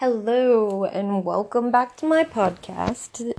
[0.00, 3.32] Hello, and welcome back to my podcast.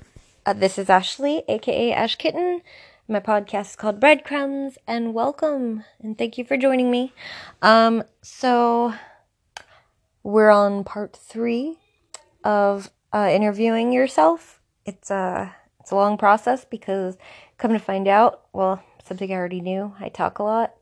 [0.45, 2.59] Uh, this is Ashley, aka Ash Kitten.
[3.07, 7.13] My podcast is called Breadcrumbs, and welcome, and thank you for joining me.
[7.61, 8.93] Um, so
[10.21, 11.77] we're on part three
[12.43, 14.59] of uh, interviewing yourself.
[14.85, 17.17] It's a it's a long process because,
[17.57, 19.95] come to find out, well, something I already knew.
[19.97, 20.73] I talk a lot,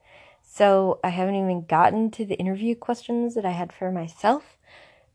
[0.41, 4.56] so I haven't even gotten to the interview questions that I had for myself.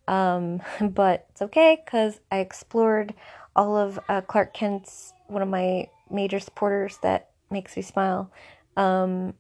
[0.08, 3.14] Um, but it's okay because I explored
[3.54, 8.30] all of uh, Clark Kent's, one of my major supporters that makes me smile.
[8.76, 9.34] Um,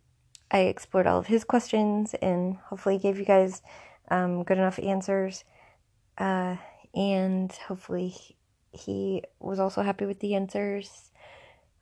[0.50, 3.62] I explored all of his questions and hopefully gave you guys
[4.10, 5.44] um, good enough answers.
[6.18, 6.56] Uh,
[6.94, 8.14] and hopefully
[8.72, 11.10] he, was also happy with the answers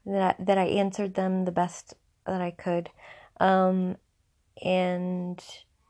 [0.06, 1.94] that that I answered them the best
[2.26, 2.90] that I could.
[3.38, 3.96] Um,
[4.62, 5.42] and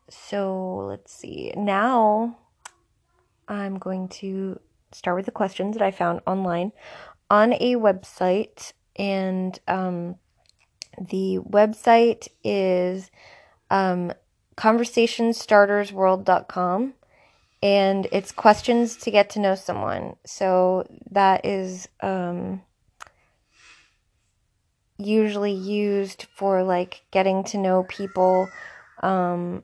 [0.08, 1.52] so let's see.
[1.56, 2.38] Now
[3.50, 4.58] I'm going to
[4.92, 6.72] start with the questions that I found online
[7.28, 10.16] on a website, and um,
[10.98, 13.10] the website is
[13.70, 14.12] um,
[14.56, 16.94] conversationstartersworld.com
[17.62, 20.16] and it's questions to get to know someone.
[20.24, 22.62] So that is um,
[24.98, 28.48] usually used for like getting to know people
[29.02, 29.62] um,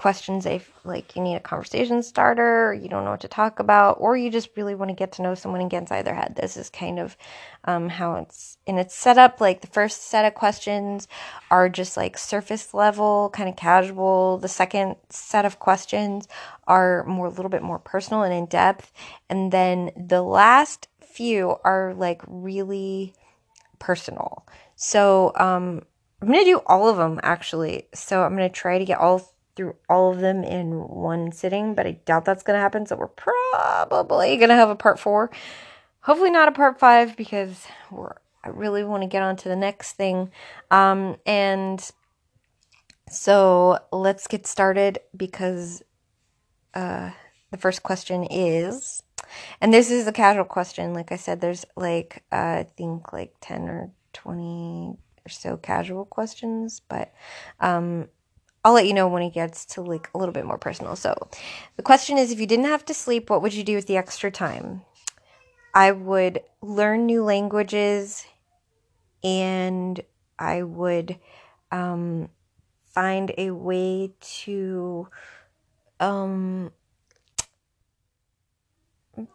[0.00, 3.98] questions if like you need a conversation starter you don't know what to talk about
[4.00, 6.34] or you just really want to get to know someone and get inside their head.
[6.34, 7.18] This is kind of
[7.66, 11.06] um, how it's in its setup like the first set of questions
[11.50, 14.38] are just like surface level kind of casual.
[14.38, 16.28] The second set of questions
[16.66, 18.94] are more a little bit more personal and in depth
[19.28, 23.12] and then the last few are like really
[23.78, 24.46] personal.
[24.76, 25.82] So um
[26.22, 27.88] I'm going to do all of them actually.
[27.94, 31.74] So I'm going to try to get all through all of them in one sitting,
[31.74, 32.86] but I doubt that's going to happen.
[32.86, 35.30] So we're probably going to have a part four.
[36.02, 39.56] Hopefully not a part five because we're I really want to get on to the
[39.56, 40.30] next thing.
[40.70, 41.90] Um, and
[43.10, 45.82] so let's get started because
[46.74, 47.10] uh,
[47.50, 49.02] the first question is,
[49.60, 50.94] and this is a casual question.
[50.94, 54.96] Like I said, there's like, uh, I think like 10 or 20
[55.26, 57.12] or so casual questions, but
[57.60, 58.08] um,
[58.64, 60.96] I'll let you know when it gets to like a little bit more personal.
[60.96, 61.28] So,
[61.76, 63.96] the question is if you didn't have to sleep, what would you do with the
[63.96, 64.82] extra time?
[65.74, 68.26] I would learn new languages
[69.22, 70.00] and
[70.38, 71.18] I would
[71.70, 72.28] um,
[72.86, 74.12] find a way
[74.44, 75.08] to
[76.00, 76.72] um,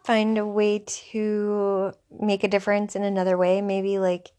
[0.04, 3.60] find a way to make a difference in another way.
[3.60, 4.30] Maybe like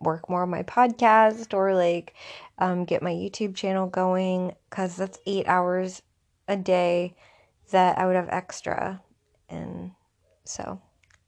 [0.00, 2.14] work more on my podcast or like
[2.58, 6.02] um, get my YouTube channel going because that's eight hours
[6.46, 7.14] a day
[7.70, 9.00] that I would have extra.
[9.48, 9.92] And
[10.44, 10.80] so,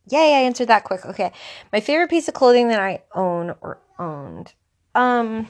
[0.09, 1.05] yay, I answered that quick.
[1.07, 1.33] Okay.
[1.73, 4.53] My favorite piece of clothing that I own or owned.
[4.95, 5.47] Um,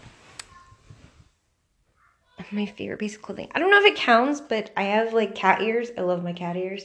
[2.50, 3.48] my favorite piece of clothing.
[3.54, 5.90] I don't know if it counts, but I have like cat ears.
[5.96, 6.84] I love my cat ears.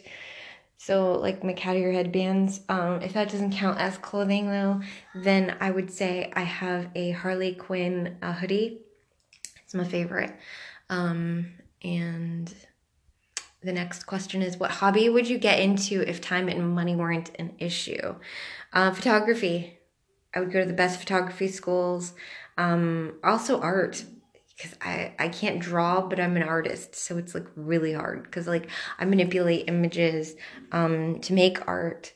[0.78, 2.62] So like my cat ear headbands.
[2.70, 4.82] Um, if that doesn't count as clothing though,
[5.16, 8.82] then I would say I have a Harley Quinn uh, hoodie.
[9.66, 10.34] It's my favorite.
[10.90, 11.54] Um,
[11.84, 12.54] and
[13.62, 17.32] the next question is what hobby would you get into if time and money weren't
[17.40, 18.16] an issue?
[18.72, 19.80] Uh, photography.
[20.34, 22.14] I would go to the best photography schools.
[22.58, 24.06] Um, also art
[24.56, 28.48] because I, I can't draw but i'm an artist so it's like really hard because
[28.48, 30.36] like i manipulate images
[30.72, 32.14] um, to make art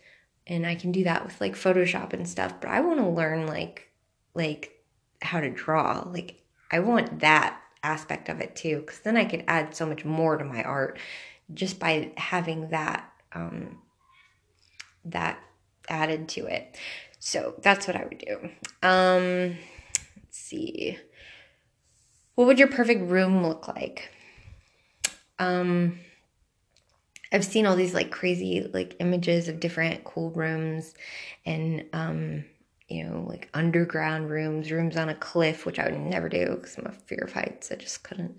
[0.47, 3.45] and i can do that with like photoshop and stuff but i want to learn
[3.45, 3.91] like
[4.33, 4.83] like
[5.21, 9.43] how to draw like i want that aspect of it too because then i could
[9.47, 10.99] add so much more to my art
[11.53, 13.77] just by having that um,
[15.05, 15.39] that
[15.87, 16.77] added to it.
[17.19, 18.49] So that's what i would do.
[18.87, 19.57] Um,
[20.15, 20.97] let's see.
[22.35, 24.09] What would your perfect room look like?
[25.39, 25.99] Um,
[27.31, 30.93] I've seen all these like crazy like images of different cool rooms
[31.45, 32.45] and um,
[32.89, 36.77] you know, like underground rooms, rooms on a cliff, which I would never do because
[36.77, 37.71] I'm a fear of heights.
[37.71, 38.37] I just couldn't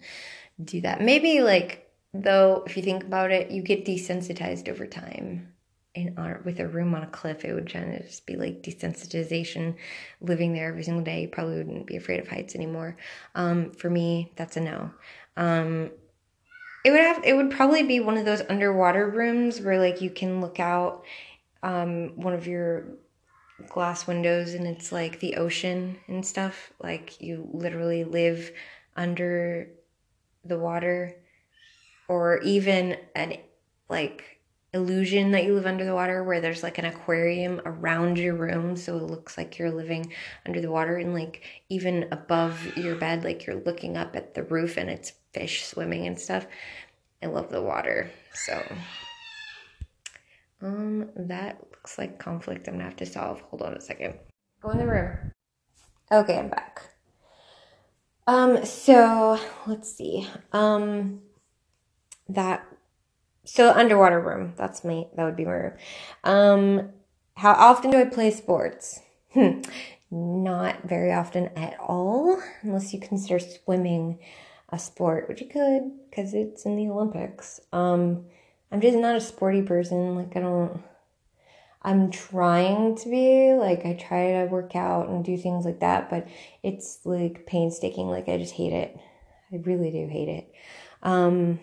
[0.62, 1.00] do that.
[1.00, 5.54] Maybe like though, if you think about it, you get desensitized over time
[5.94, 8.62] in on with a room on a cliff, it would kind of just be like
[8.62, 9.76] desensitization.
[10.20, 12.96] Living there every single day, you probably wouldn't be afraid of heights anymore.
[13.34, 14.90] Um, for me, that's a no.
[15.36, 15.90] Um,
[16.84, 20.10] it would have it would probably be one of those underwater rooms where like you
[20.10, 21.04] can look out
[21.62, 22.86] um, one of your
[23.68, 26.72] glass windows and it's like the ocean and stuff.
[26.82, 28.50] Like you literally live
[28.96, 29.68] under
[30.44, 31.16] the water,
[32.08, 33.36] or even an
[33.88, 34.40] like
[34.72, 38.76] illusion that you live under the water where there's like an aquarium around your room.
[38.76, 40.12] So it looks like you're living
[40.46, 44.44] under the water and like even above your bed like you're looking up at the
[44.44, 46.46] roof and it's fish swimming and stuff.
[47.22, 48.10] I love the water.
[48.32, 48.62] So
[50.62, 54.14] um that looks like conflict i'm gonna have to solve hold on a second
[54.62, 55.32] go in the room
[56.12, 56.82] okay i'm back
[58.26, 61.20] um so let's see um
[62.28, 62.64] that
[63.44, 64.52] so underwater room.
[64.56, 65.08] That's me.
[65.16, 65.72] That would be my room.
[66.24, 66.90] Um,
[67.34, 69.00] how often do I play sports?
[69.32, 69.62] Hmm.
[70.10, 74.18] Not very often at all, unless you consider swimming
[74.70, 77.60] a sport, which you could because it's in the Olympics.
[77.72, 78.26] Um,
[78.70, 80.16] I'm just not a sporty person.
[80.16, 80.82] Like I don't.
[81.82, 86.10] I'm trying to be like I try to work out and do things like that,
[86.10, 86.28] but
[86.62, 88.08] it's like painstaking.
[88.08, 88.98] Like I just hate it.
[89.52, 90.52] I really do hate it.
[91.02, 91.58] Um,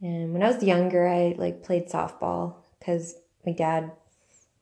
[0.00, 3.14] and when I was younger, I like played softball because
[3.46, 3.92] my dad,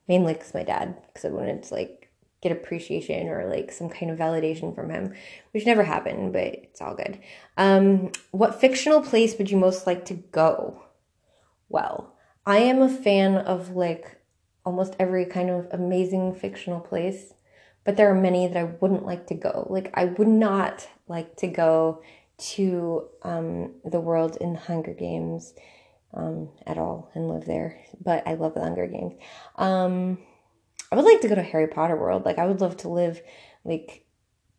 [0.07, 2.11] mainly because my dad, because I wanted to like
[2.43, 5.15] get appreciation or like some kind of validation from him,
[5.53, 7.19] which never happened, but it's all good.
[7.57, 10.83] Um, what fictional place would you most like to go?
[11.69, 12.12] Well,
[12.47, 14.19] I am a fan of like
[14.65, 17.35] almost every kind of amazing fictional place,
[17.85, 19.67] but there are many that I wouldn't like to go.
[19.71, 22.03] Like, I would not like to go
[22.39, 25.55] to um, the world in Hunger Games
[26.15, 27.81] um, at all and live there.
[28.01, 29.15] But I love the Hunger Games.
[29.57, 30.19] Um,
[30.91, 32.25] I would like to go to Harry Potter world.
[32.25, 33.23] Like I would love to live
[33.65, 34.05] like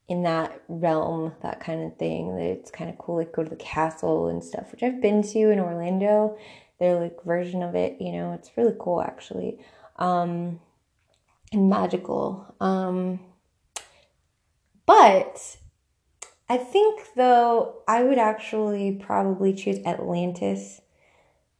[0.08, 2.36] in that realm, that kind of thing.
[2.36, 3.18] That it's kind of cool.
[3.18, 6.38] Like go to the castle and stuff, which I've been to in Orlando.
[6.84, 9.58] Their like version of it, you know, it's really cool actually.
[9.96, 10.60] Um,
[11.54, 12.54] and magical.
[12.60, 13.22] Um,
[14.86, 15.56] but
[16.50, 20.82] I think though I would actually probably choose Atlantis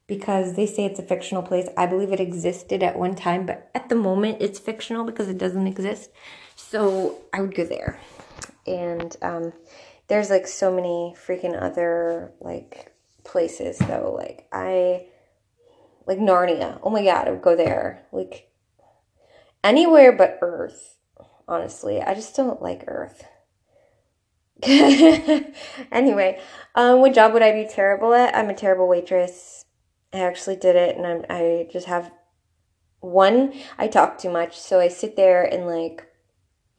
[0.08, 1.70] because they say it's a fictional place.
[1.78, 5.38] I believe it existed at one time, but at the moment it's fictional because it
[5.38, 6.10] doesn't exist.
[6.58, 7.98] So I would go there.
[8.68, 9.54] And um,
[10.10, 12.94] there's like so many freaking other like
[13.24, 14.14] places though.
[14.18, 15.08] Like I
[16.06, 16.80] like Narnia.
[16.84, 18.06] Oh my god, I would go there.
[18.12, 18.50] Like
[19.64, 20.98] anywhere but Earth.
[21.48, 23.26] Honestly, I just don't like Earth.
[25.92, 26.40] anyway,
[26.76, 28.36] um, what job would I be terrible at?
[28.36, 29.66] I'm a terrible waitress.
[30.14, 32.12] I actually did it, and I'm, I just have
[33.02, 33.54] one.
[33.78, 36.08] I talk too much, so I sit there and like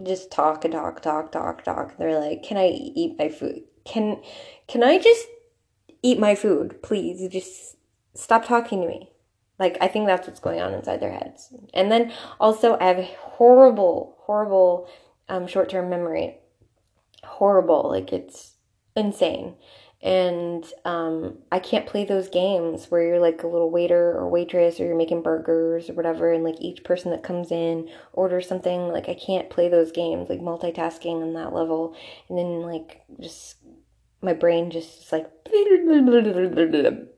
[0.02, 1.96] just talk and talk, talk, talk, talk.
[1.98, 3.64] They're like, "Can I eat my food?
[3.84, 4.22] Can
[4.66, 5.26] can I just
[6.02, 7.28] eat my food, please?
[7.28, 7.76] Just
[8.14, 9.10] stop talking to me."
[9.58, 11.52] Like I think that's what's going on inside their heads.
[11.72, 14.88] And then also, I have horrible, horrible
[15.28, 16.38] um, short term memory
[17.24, 17.88] horrible.
[17.88, 18.52] Like it's
[18.96, 19.54] insane.
[20.02, 24.78] And um, I can't play those games where you're like a little waiter or waitress
[24.78, 28.88] or you're making burgers or whatever, and like each person that comes in orders something.
[28.88, 31.96] Like I can't play those games, like multitasking on that level.
[32.28, 33.56] And then like just
[34.20, 35.30] my brain just is like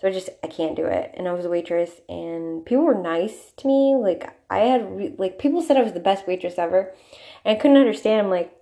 [0.00, 1.14] so I just I can't do it.
[1.14, 3.96] And I was a waitress, and people were nice to me.
[3.96, 6.94] Like I had re- like people said I was the best waitress ever,
[7.44, 8.20] and I couldn't understand.
[8.20, 8.56] I'm like,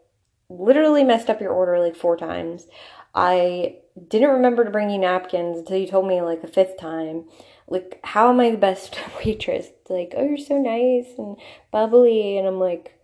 [0.49, 2.67] literally messed up your order like four times.
[3.15, 3.77] I
[4.09, 7.25] didn't remember to bring you napkins until you told me like the fifth time.
[7.69, 9.69] Like, how am I the best waitress?
[9.89, 11.37] Like, oh, you're so nice and
[11.71, 12.99] bubbly, and I'm like,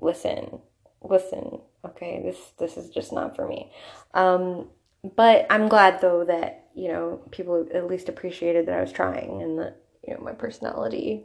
[0.00, 0.60] listen,
[1.02, 3.72] listen, okay, this this is just not for me.
[4.12, 4.68] Um,
[5.16, 9.42] but I'm glad though that you know, people at least appreciated that I was trying
[9.42, 11.24] and that, you know, my personality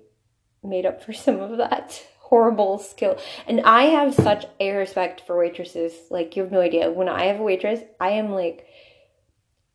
[0.63, 3.20] made up for some of that horrible skill.
[3.46, 5.93] And I have such a respect for waitresses.
[6.10, 6.89] Like, you have no idea.
[6.89, 8.65] When I have a waitress, I am like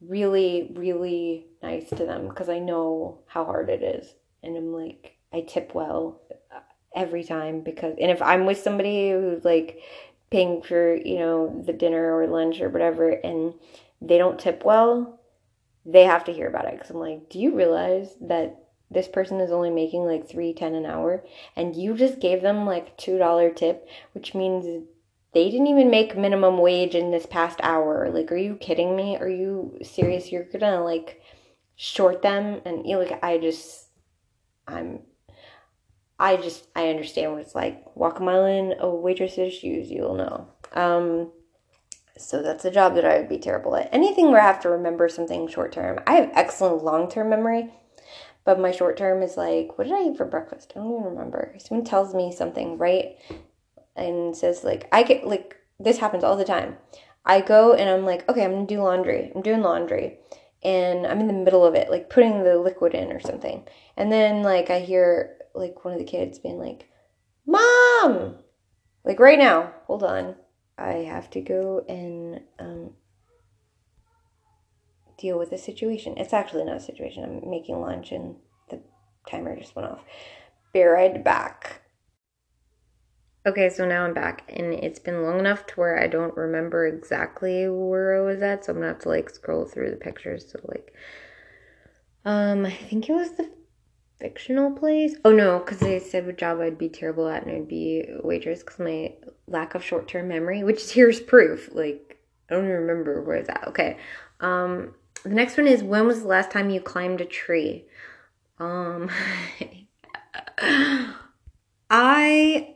[0.01, 4.09] really, really nice to them because I know how hard it is.
[4.43, 6.23] And I'm like, I tip well
[6.55, 6.61] uh,
[6.95, 9.81] every time because, and if I'm with somebody who's like
[10.31, 13.53] paying for, you know, the dinner or lunch or whatever, and
[14.01, 15.16] they don't tip well,
[15.87, 18.59] they have to hear about it because I'm like, do you realize that
[18.91, 21.25] this person is only making like three ten an hour,
[21.55, 24.85] and you just gave them like two dollar tip, which means
[25.33, 28.11] they didn't even make minimum wage in this past hour.
[28.11, 29.17] Like, are you kidding me?
[29.17, 30.31] Are you serious?
[30.31, 31.21] You're gonna like
[31.77, 33.87] short them, and you like I just,
[34.67, 35.01] I'm.
[36.19, 37.85] I just I understand what it's like.
[37.95, 40.49] Walk a mile in a waitress's shoes, you'll know.
[40.73, 41.31] Um,
[42.19, 43.89] so that's a job that I would be terrible at.
[43.93, 46.01] Anything where I have to remember something short term.
[46.07, 47.73] I have excellent long term memory,
[48.45, 50.73] but my short term is like, what did I eat for breakfast?
[50.75, 51.55] I don't even remember.
[51.59, 53.17] Someone tells me something, right?
[53.95, 56.77] And says like I get like this happens all the time.
[57.25, 59.33] I go and I'm like, okay, I'm gonna do laundry.
[59.35, 60.19] I'm doing laundry.
[60.63, 63.65] And I'm in the middle of it, like putting the liquid in or something.
[63.97, 66.89] And then like I hear like one of the kids being like,
[67.47, 68.37] Mom!
[69.05, 70.35] Like right now, hold on.
[70.79, 72.91] I have to go and um,
[75.19, 76.19] deal with a situation.
[76.19, 77.25] It's actually not a situation.
[77.25, 78.37] I'm making lunch and
[78.69, 78.81] the
[79.29, 80.05] timer just went off.
[80.73, 81.83] Be right back.
[83.47, 86.85] Okay, so now I'm back, and it's been long enough to where I don't remember
[86.85, 90.51] exactly where I was at, so I'm gonna have to like scroll through the pictures.
[90.51, 90.93] So like,
[92.25, 93.49] um, I think it was the
[94.19, 95.15] fictional place.
[95.25, 98.27] Oh no, because they said what job I'd be terrible at, and I'd be a
[98.27, 99.15] waitress because my
[99.47, 101.71] lack of short term memory, which here's proof.
[101.73, 102.19] Like,
[102.51, 103.69] I don't even remember where it's at.
[103.69, 103.97] Okay,
[104.41, 107.85] um, the next one is when was the last time you climbed a tree?
[108.59, 109.11] Um,
[111.91, 112.75] I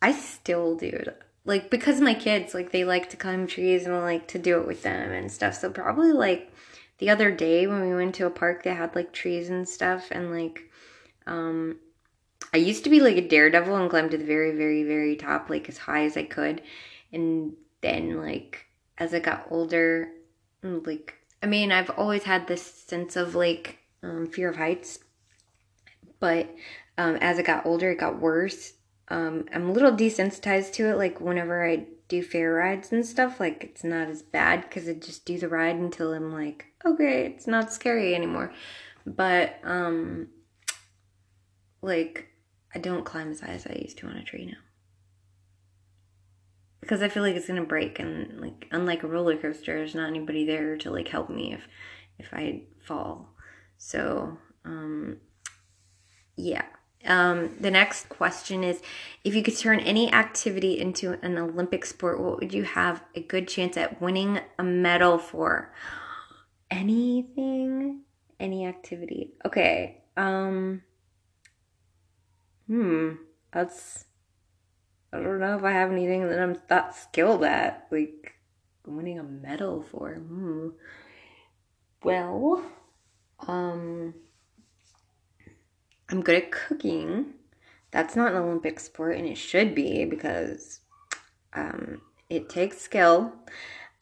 [0.00, 0.88] I still do.
[0.88, 1.22] it.
[1.44, 4.60] Like because my kids like they like to climb trees and I like to do
[4.60, 5.54] it with them and stuff.
[5.54, 6.51] So probably like
[6.98, 10.08] the other day when we went to a park that had like trees and stuff
[10.10, 10.70] and like
[11.26, 11.76] um
[12.52, 15.50] I used to be like a daredevil and climb to the very very very top
[15.50, 16.62] like as high as I could
[17.12, 18.66] and then like
[18.98, 20.10] as I got older
[20.62, 24.98] like I mean I've always had this sense of like um, fear of heights
[26.20, 26.54] but
[26.98, 28.74] um, as I got older it got worse
[29.12, 30.96] um, I'm a little desensitized to it.
[30.96, 34.92] Like whenever I do fair rides and stuff, like it's not as bad because I
[34.92, 38.52] just do the ride until I'm like, okay, it's not scary anymore.
[39.06, 40.28] But um,
[41.80, 42.28] like
[42.74, 44.58] I don't climb as high as I used to on a tree now
[46.80, 50.08] because I feel like it's gonna break and like unlike a roller coaster, there's not
[50.08, 51.62] anybody there to like help me if
[52.18, 53.34] if I fall.
[53.78, 55.16] So um,
[56.36, 56.66] yeah.
[57.06, 58.80] Um, the next question is
[59.24, 63.20] if you could turn any activity into an Olympic sport, what would you have a
[63.20, 65.72] good chance at winning a medal for?
[66.70, 68.02] Anything?
[68.38, 69.34] Any activity?
[69.44, 70.02] Okay.
[70.16, 70.82] Um
[72.66, 73.12] Hmm.
[73.52, 74.06] That's
[75.12, 77.86] I don't know if I have anything that I'm that skilled at.
[77.90, 78.34] Like
[78.86, 80.14] winning a medal for.
[80.14, 80.68] Hmm.
[82.02, 82.64] Well,
[83.46, 84.14] um
[86.12, 87.32] I'm good at cooking.
[87.90, 90.80] That's not an Olympic sport, and it should be because
[91.54, 93.32] um, it takes skill.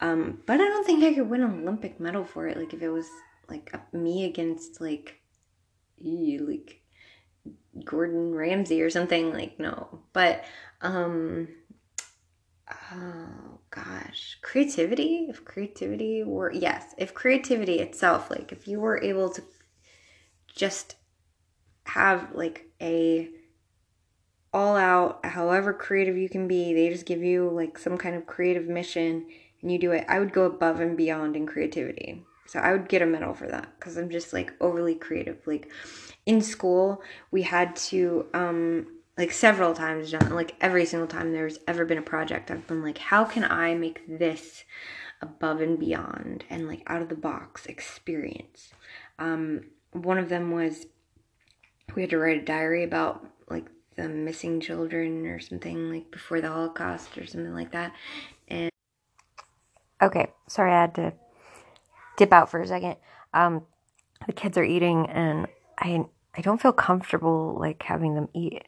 [0.01, 2.57] Um, but I don't think I could win an Olympic medal for it.
[2.57, 3.07] Like if it was
[3.47, 5.21] like me against like,
[6.03, 6.81] like
[7.85, 9.31] Gordon Ramsay or something.
[9.31, 10.43] Like no, but
[10.81, 11.47] um,
[12.91, 15.27] oh gosh, creativity.
[15.29, 19.43] If creativity were yes, if creativity itself, like if you were able to
[20.53, 20.95] just
[21.85, 23.29] have like a
[24.53, 28.27] all out however creative you can be they just give you like some kind of
[28.27, 29.25] creative mission
[29.61, 32.23] and you do it i would go above and beyond in creativity.
[32.47, 35.39] So i would get a medal for that because i'm just like overly creative.
[35.45, 35.71] Like
[36.25, 41.85] in school we had to um like several times like every single time there's ever
[41.85, 44.63] been a project i've been like how can i make this
[45.21, 48.73] above and beyond and like out of the box experience?
[49.19, 50.85] Um one of them was
[51.95, 56.41] we had to write a diary about like the missing children or something like before
[56.41, 57.93] the Holocaust or something like that.
[58.47, 58.71] And
[60.01, 61.13] okay, sorry, I had to
[62.17, 62.97] dip out for a second.
[63.33, 63.63] Um,
[64.27, 66.05] the kids are eating, and I
[66.35, 68.63] I don't feel comfortable like having them eat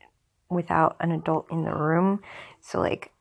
[0.49, 2.21] without an adult in the room.
[2.61, 3.11] So like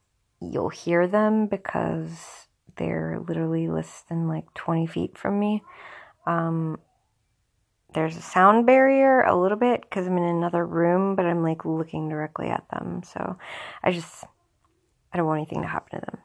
[0.41, 5.63] you'll hear them because they're literally less than like 20 feet from me.
[6.27, 6.79] Um,
[7.95, 11.65] there's a sound barrier a little bit because I'm in another room, but I'm like
[11.65, 13.03] looking directly at them.
[13.05, 13.39] So
[13.83, 14.25] I just,
[15.13, 16.19] I don't want anything to happen to them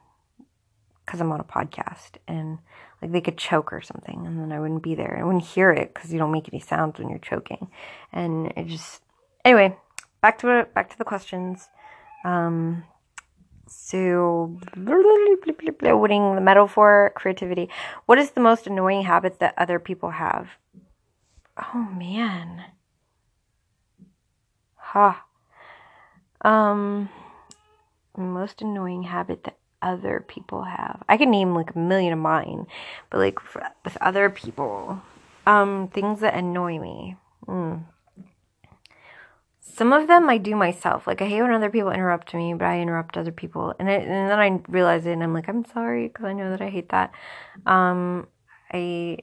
[1.06, 2.60] because I'm on a podcast and
[3.02, 5.18] like they could choke or something and then I wouldn't be there.
[5.20, 7.70] I wouldn't hear it because you don't make any sounds when you're choking.
[8.12, 9.02] And it just,
[9.46, 9.78] anyway,
[10.22, 11.70] back to it, back to the questions.
[12.26, 12.84] Um,
[13.70, 14.58] so,
[16.00, 17.70] winning the medal for creativity.
[18.06, 20.50] What is the most annoying habit that other people have?
[21.58, 22.66] Oh man.
[24.76, 25.26] Ha.
[26.42, 27.10] Um
[28.16, 31.04] most annoying habit that other people have.
[31.08, 32.66] I can name like a million of mine,
[33.10, 35.02] but like for, with other people,
[35.46, 37.16] um things that annoy me.
[37.48, 37.84] Mm.
[39.60, 41.06] Some of them I do myself.
[41.06, 44.02] Like I hate when other people interrupt me, but I interrupt other people, and, it,
[44.08, 46.70] and then I realize it, and I'm like, I'm sorry because I know that I
[46.70, 47.12] hate that.
[47.68, 48.28] Um,
[48.74, 49.20] I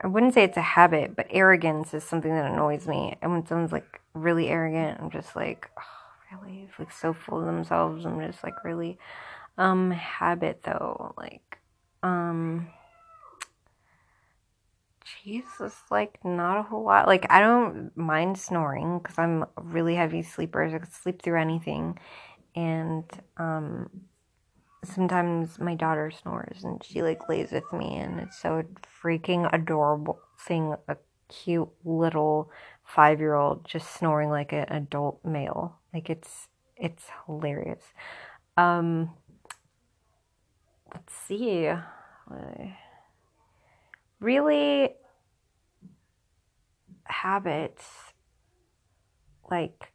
[0.00, 3.16] I wouldn't say it's a habit, but arrogance is something that annoys me.
[3.20, 6.68] And when someone's like really arrogant, I'm just like, oh, really?
[6.68, 8.06] It's like so full of themselves.
[8.06, 8.98] I'm just like really.
[9.56, 11.58] Um, habit though, like,
[12.04, 12.68] um,
[15.24, 17.06] Jesus, like not a whole lot.
[17.06, 20.62] Like I don't mind snoring because I'm really heavy sleeper.
[20.62, 21.98] I can sleep through anything,
[22.54, 23.04] and
[23.36, 23.90] um,
[24.84, 28.62] sometimes my daughter snores and she like lays with me, and it's so
[29.02, 30.96] freaking adorable seeing a
[31.28, 32.50] cute little
[32.84, 35.78] five year old just snoring like an adult male.
[35.92, 37.82] Like it's it's hilarious.
[38.56, 39.10] Um,
[40.92, 41.70] let's see.
[44.20, 44.94] Really,
[47.04, 47.84] habits
[49.50, 49.92] like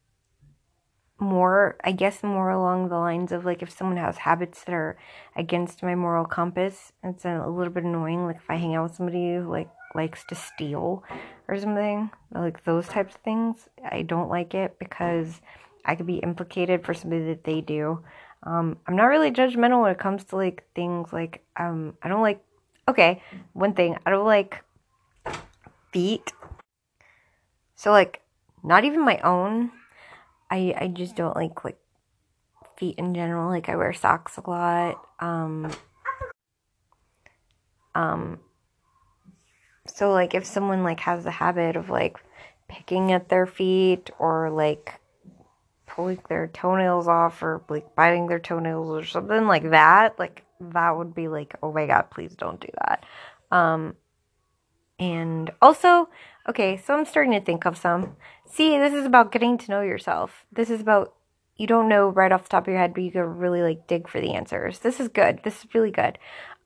[1.24, 4.98] more i guess more along the lines of like if someone has habits that are
[5.36, 8.96] against my moral compass it's a, little bit annoying like if i hang out with
[8.96, 11.03] somebody who like likes to steal
[11.48, 15.42] or something like those types of things i don't like it because
[15.86, 18.00] i could be implicated for something that they do
[18.44, 22.22] um, i'm not really judgmental when it comes to like things like um, i don't
[22.22, 22.44] like
[22.88, 23.22] okay
[23.53, 24.63] one thing i don't like
[25.92, 26.34] feet
[27.75, 28.24] so like
[28.63, 29.72] not even my own.
[30.53, 31.79] I I just don't like like
[32.77, 33.50] feet in general.
[33.50, 35.03] Like I wear socks a lot.
[35.19, 35.72] Um
[37.95, 38.39] um
[39.88, 42.17] so like if someone like has the habit of like
[42.67, 45.00] picking at their feet or like
[45.88, 50.95] pulling their toenails off or like biting their toenails or something like that, like that
[50.95, 53.05] would be like, oh my god, please don't do that.
[53.51, 53.95] Um
[55.00, 56.09] and also
[56.47, 58.17] Okay, so I'm starting to think of some.
[58.45, 60.45] See, this is about getting to know yourself.
[60.51, 61.13] This is about
[61.55, 63.88] you don't know right off the top of your head, but you can really like
[63.88, 64.79] dig for the answers.
[64.79, 65.39] This is good.
[65.43, 66.17] This is really good.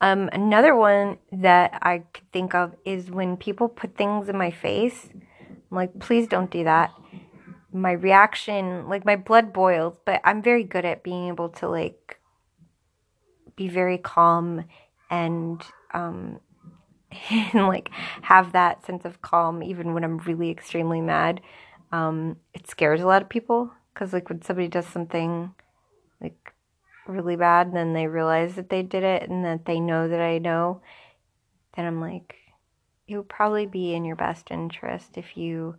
[0.02, 4.50] Um, another one that I could think of is when people put things in my
[4.50, 5.10] face.
[5.14, 6.92] I'm like, please don't do that.
[7.72, 12.20] My reaction, like my blood boils, but I'm very good at being able to like
[13.56, 14.66] be very calm
[15.12, 15.62] and
[15.94, 16.40] um,
[17.30, 17.90] and like
[18.22, 21.42] have that sense of calm even when I'm really extremely mad.
[21.92, 25.54] Um, it scares a lot of people because like when somebody does something
[26.22, 26.54] like
[27.08, 30.22] really bad, and then they realize that they did it and that they know that
[30.22, 30.82] I know,
[31.76, 32.36] then I'm like,
[33.08, 35.76] it would probably be in your best interest if you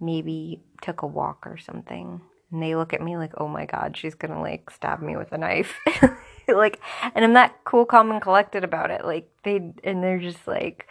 [0.00, 2.20] maybe took a walk or something.
[2.50, 5.32] And they look at me like, oh my god, she's gonna like stab me with
[5.32, 5.74] a knife.
[6.48, 6.80] like,
[7.14, 9.04] and I'm not cool, calm, and collected about it.
[9.04, 10.86] Like they, and they're just like,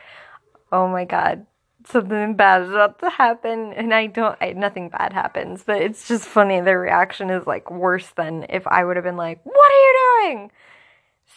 [0.72, 1.46] oh my god,
[1.86, 6.08] something bad is about to happen, and I don't, I, nothing bad happens, but it's
[6.08, 6.62] just funny.
[6.62, 10.22] Their reaction is like worse than if I would have been like, what are you
[10.22, 10.52] doing?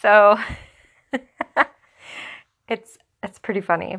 [0.03, 0.39] So,
[2.69, 3.99] it's it's pretty funny,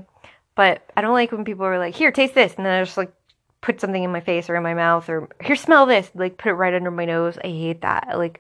[0.56, 2.97] but I don't like when people are like, here, taste this, and then I just
[2.97, 3.13] like
[3.62, 6.49] put something in my face or in my mouth or here smell this like put
[6.49, 8.39] it right under my nose i hate that like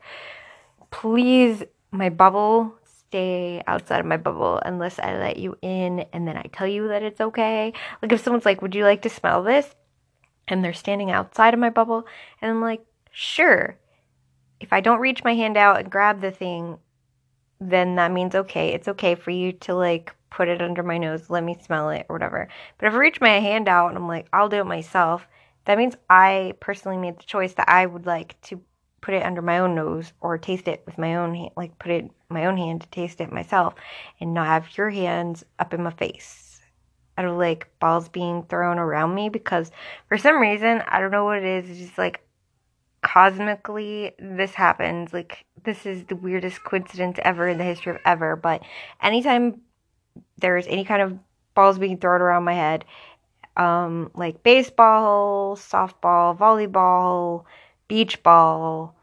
[0.97, 6.35] please, my bubble, stay outside of my bubble unless I let you in and then
[6.35, 7.71] I tell you that it's okay.
[8.01, 9.75] Like if someone's like, Would you like to smell this?
[10.47, 12.07] And they're standing outside of my bubble,
[12.41, 13.77] and I'm like, Sure.
[14.59, 16.79] If I don't reach my hand out and grab the thing,
[17.61, 18.69] then that means okay.
[18.69, 22.07] It's okay for you to like put it under my nose, let me smell it
[22.09, 22.47] or whatever.
[22.79, 25.27] But if I reach my hand out and I'm like, I'll do it myself,
[25.65, 28.59] that means I personally made the choice that I would like to
[29.01, 31.91] put it under my own nose or taste it with my own hand, like put
[31.91, 33.75] it my own hand to taste it myself
[34.19, 36.61] and not have your hands up in my face.
[37.17, 39.71] I don't like balls being thrown around me because
[40.07, 42.21] for some reason, I don't know what it is, it's just like
[43.01, 45.13] cosmically this happens.
[45.13, 48.61] Like this is the weirdest coincidence ever in the history of ever, but
[49.01, 49.61] anytime
[50.37, 51.17] there's any kind of
[51.55, 52.85] balls being thrown around my head,
[53.55, 57.45] um, like baseball, softball, volleyball,
[57.87, 58.95] beach ball,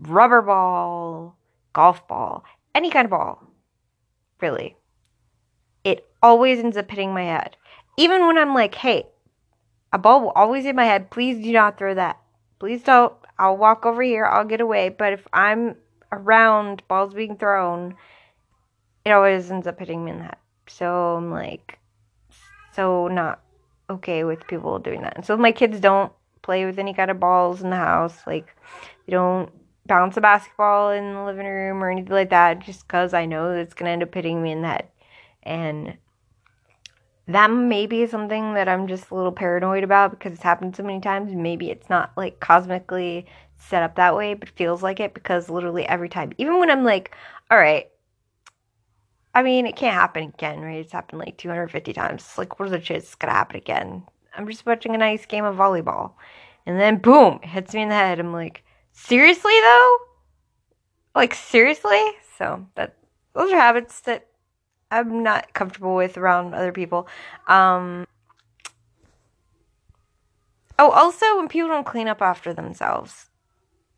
[0.00, 1.36] rubber ball,
[1.72, 3.42] golf ball, any kind of ball,
[4.40, 4.76] really.
[5.84, 7.56] It always ends up hitting my head.
[7.96, 9.06] Even when I'm like, hey,
[9.92, 11.10] a ball will always hit my head.
[11.10, 12.18] Please do not throw that.
[12.58, 13.12] Please don't.
[13.38, 14.24] I'll walk over here.
[14.24, 14.88] I'll get away.
[14.88, 15.76] But if I'm
[16.10, 17.96] around balls being thrown,
[19.04, 20.36] it always ends up hitting me in the head.
[20.68, 21.78] So I'm like,
[22.72, 23.40] so not
[23.90, 25.16] okay with people doing that.
[25.16, 28.18] And so my kids don't play with any kind of balls in the house.
[28.26, 28.54] Like,
[29.06, 29.50] they don't
[29.86, 33.50] bounce a basketball in the living room or anything like that just because I know
[33.52, 34.88] it's going to end up hitting me in the head.
[35.42, 35.96] And
[37.28, 40.82] that may be something that I'm just a little paranoid about because it's happened so
[40.82, 41.32] many times.
[41.34, 43.26] Maybe it's not like cosmically
[43.58, 46.84] set up that way, but feels like it because literally every time, even when I'm
[46.84, 47.14] like,
[47.50, 47.88] all right,
[49.34, 50.80] I mean, it can't happen again, right?
[50.80, 52.22] It's happened like 250 times.
[52.22, 54.02] It's like, what are the chances it's gonna happen again?
[54.36, 56.12] I'm just watching a nice game of volleyball.
[56.66, 58.20] And then boom, hits me in the head.
[58.20, 59.96] I'm like, seriously though?
[61.14, 62.00] Like seriously?
[62.38, 62.96] So that
[63.34, 64.26] those are habits that
[64.90, 67.08] I'm not comfortable with around other people.
[67.46, 68.06] Um
[70.78, 73.30] Oh, also when people don't clean up after themselves.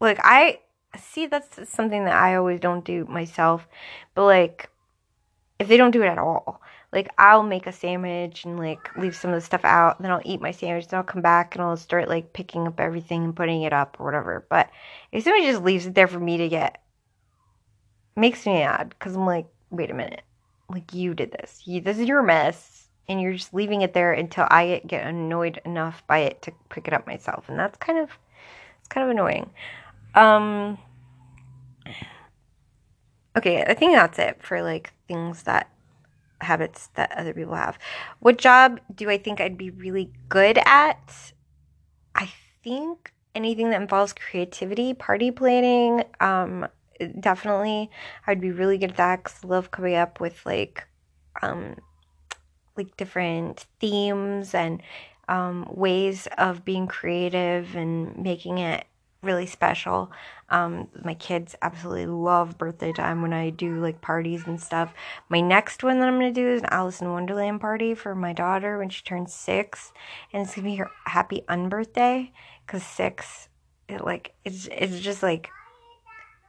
[0.00, 0.60] Like I
[0.98, 3.68] see that's something that I always don't do myself.
[4.14, 4.70] But like
[5.58, 6.60] if they don't do it at all,
[6.94, 10.22] like I'll make a sandwich and like leave some of the stuff out, then I'll
[10.24, 13.36] eat my sandwich, then I'll come back and I'll start like picking up everything and
[13.36, 14.46] putting it up or whatever.
[14.48, 14.70] But
[15.12, 16.80] if somebody just leaves it there for me to get,
[18.16, 20.22] makes me mad because I'm like, wait a minute,
[20.70, 24.12] like you did this, you, this is your mess, and you're just leaving it there
[24.12, 27.98] until I get annoyed enough by it to pick it up myself, and that's kind
[27.98, 28.10] of,
[28.78, 29.50] it's kind of annoying.
[30.14, 30.78] Um.
[33.36, 35.68] Okay, I think that's it for like things that
[36.44, 37.78] habits that other people have.
[38.20, 41.32] What job do I think I'd be really good at?
[42.14, 46.68] I think anything that involves creativity, party planning, um,
[47.18, 47.90] definitely
[48.26, 50.86] I'd be really good at that because I love coming up with like,
[51.42, 51.76] um,
[52.76, 54.82] like different themes and
[55.28, 58.84] um, ways of being creative and making it
[59.24, 60.12] really special.
[60.50, 64.92] Um, my kids absolutely love birthday time when I do like parties and stuff.
[65.28, 68.32] My next one that I'm gonna do is an Alice in Wonderland party for my
[68.32, 69.92] daughter when she turns six,
[70.32, 72.30] and it's gonna be her happy unbirthday
[72.66, 73.48] because six,
[73.88, 75.50] it like it's it's just like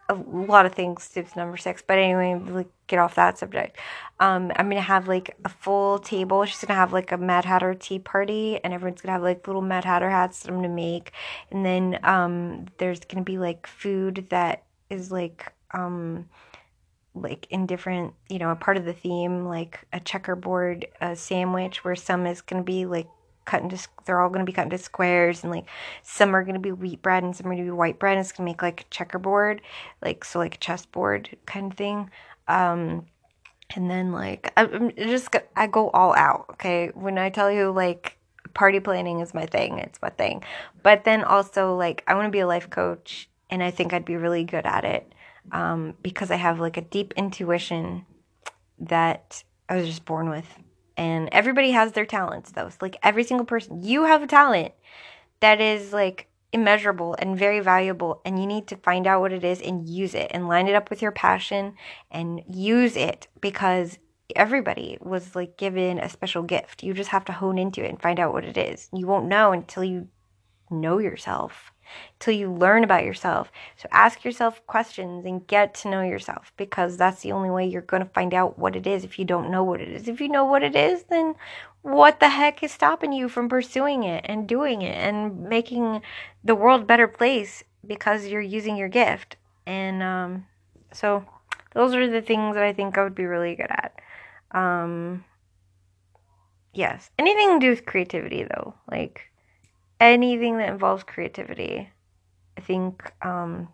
[0.07, 1.83] a lot of things to number six.
[1.85, 3.77] But anyway, like get off that subject.
[4.19, 6.45] Um, I'm gonna have like a full table.
[6.45, 9.61] She's gonna have like a Mad Hatter tea party, and everyone's gonna have like little
[9.61, 11.11] Mad Hatter hats that I'm gonna make.
[11.51, 16.29] And then um, there's gonna be like food that is like um,
[17.15, 21.83] like in different, you know, a part of the theme, like a checkerboard a sandwich,
[21.83, 23.07] where some is gonna be like
[23.45, 25.65] cut into they're all going to be cut into squares and like
[26.03, 28.17] some are going to be wheat bread and some are going to be white bread
[28.17, 29.61] and it's going to make like a checkerboard
[30.01, 32.09] like so like a chessboard kind of thing.
[32.47, 33.05] Um
[33.75, 36.91] and then like I'm just I go all out okay?
[36.93, 38.17] When I tell you like
[38.53, 40.43] party planning is my thing it's my thing.
[40.83, 44.05] But then also like I want to be a life coach and I think I'd
[44.05, 45.13] be really good at it
[45.51, 48.05] um, because I have like a deep intuition
[48.79, 50.47] that I was just born with
[50.97, 52.69] and everybody has their talents though.
[52.81, 54.73] Like every single person, you have a talent
[55.39, 59.43] that is like immeasurable and very valuable and you need to find out what it
[59.43, 61.73] is and use it and line it up with your passion
[62.09, 63.99] and use it because
[64.35, 66.81] everybody was like given a special gift.
[66.81, 68.89] You just have to hone into it and find out what it is.
[68.93, 70.07] You won't know until you
[70.69, 71.71] know yourself
[72.19, 73.51] till you learn about yourself.
[73.77, 77.81] So ask yourself questions and get to know yourself because that's the only way you're
[77.81, 80.07] going to find out what it is if you don't know what it is.
[80.07, 81.35] If you know what it is, then
[81.81, 86.01] what the heck is stopping you from pursuing it and doing it and making
[86.43, 89.37] the world a better place because you're using your gift?
[89.67, 90.45] And um,
[90.91, 91.25] so
[91.73, 93.99] those are the things that I think I would be really good at.
[94.51, 95.25] Um,
[96.73, 99.31] yes, anything to do with creativity though, like
[99.99, 101.89] anything that involves creativity,
[102.57, 103.69] I think um,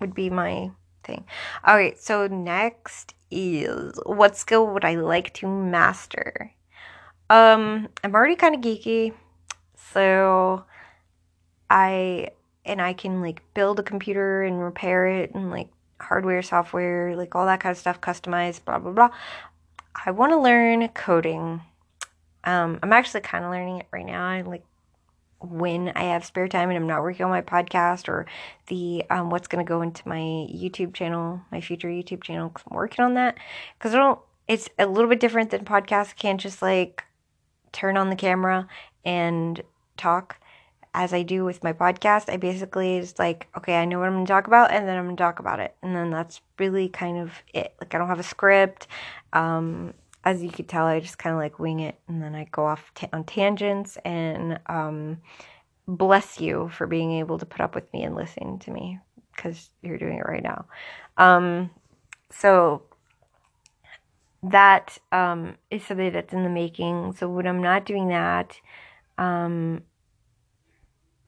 [0.00, 0.70] would be my
[1.04, 1.24] thing.
[1.64, 6.52] All right, so next is what skill would I like to master?
[7.30, 9.12] Um, I'm already kind of geeky,
[9.92, 10.64] so
[11.70, 12.30] I
[12.64, 15.68] and I can like build a computer and repair it and like
[16.00, 19.10] hardware, software, like all that kind of stuff, customize, blah blah blah.
[20.06, 21.62] I want to learn coding.
[22.44, 24.26] Um, I'm actually kind of learning it right now.
[24.26, 24.64] I like
[25.40, 28.26] when I have spare time and I'm not working on my podcast or
[28.68, 32.64] the um, what's going to go into my YouTube channel, my future YouTube channel, because
[32.70, 33.36] I'm working on that.
[33.78, 36.10] Because I don't, it's a little bit different than podcasts.
[36.10, 37.04] I can't just like
[37.72, 38.68] turn on the camera
[39.04, 39.60] and
[39.96, 40.38] talk
[40.94, 42.32] as I do with my podcast.
[42.32, 44.96] I basically just like, okay, I know what I'm going to talk about, and then
[44.96, 45.74] I'm going to talk about it.
[45.82, 47.74] And then that's really kind of it.
[47.80, 48.86] Like, I don't have a script.
[49.32, 49.92] Um,
[50.24, 52.64] as you could tell, I just kind of like wing it and then I go
[52.64, 55.18] off t- on tangents and um,
[55.86, 58.98] bless you for being able to put up with me and listening to me
[59.34, 60.64] because you're doing it right now.
[61.18, 61.70] Um,
[62.30, 62.82] so
[64.42, 67.14] that um, is something that's in the making.
[67.18, 68.58] So when I'm not doing that,
[69.18, 69.82] um,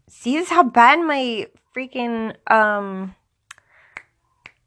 [0.09, 3.15] see this how bad my freaking um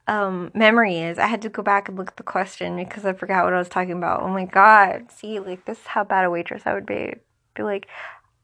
[0.09, 1.19] um, memory is.
[1.19, 3.59] I had to go back and look at the question because I forgot what I
[3.59, 4.23] was talking about.
[4.23, 5.11] Oh my god!
[5.11, 7.13] See, like this is how bad a waitress I would be.
[7.53, 7.87] Be like,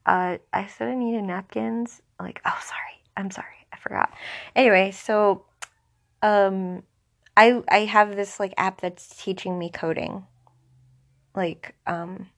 [0.06, 2.04] uh, I said I needed napkins.
[2.20, 4.14] Like, oh sorry, I'm sorry, I forgot.
[4.56, 5.46] Anyway, so,
[6.22, 6.84] um,
[7.36, 10.24] I I have this like app that's teaching me coding.
[11.36, 12.30] Like, um,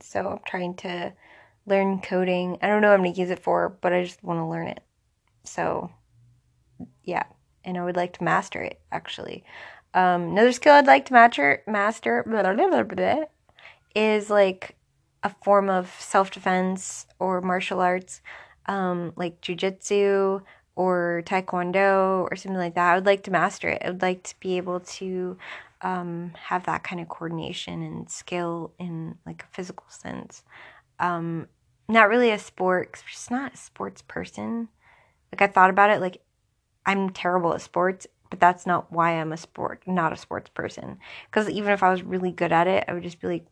[0.00, 1.12] so I'm trying to
[1.66, 2.58] learn coding.
[2.62, 4.66] I don't know what I'm gonna use it for, but I just want to learn
[4.66, 4.80] it.
[5.44, 5.92] So
[7.04, 7.22] yeah,
[7.66, 9.44] and I would like to master it actually.
[9.92, 13.24] Um, another skill I'd like to master master blah, blah, blah,
[13.94, 14.76] is like
[15.22, 18.22] a form of self defense or martial arts,
[18.66, 20.42] um, like jujitsu
[20.76, 22.92] or taekwondo or something like that.
[22.92, 23.82] I would like to master it.
[23.84, 25.36] I would like to be able to
[25.82, 30.44] um, have that kind of coordination and skill in like a physical sense.
[31.00, 31.48] Um,
[31.88, 34.68] not really a sport because I'm just not a sports person.
[35.32, 36.20] Like I thought about it, like
[36.86, 40.98] I'm terrible at sports, but that's not why I'm a sport, not a sports person.
[41.26, 43.46] Because even if I was really good at it, I would just be like,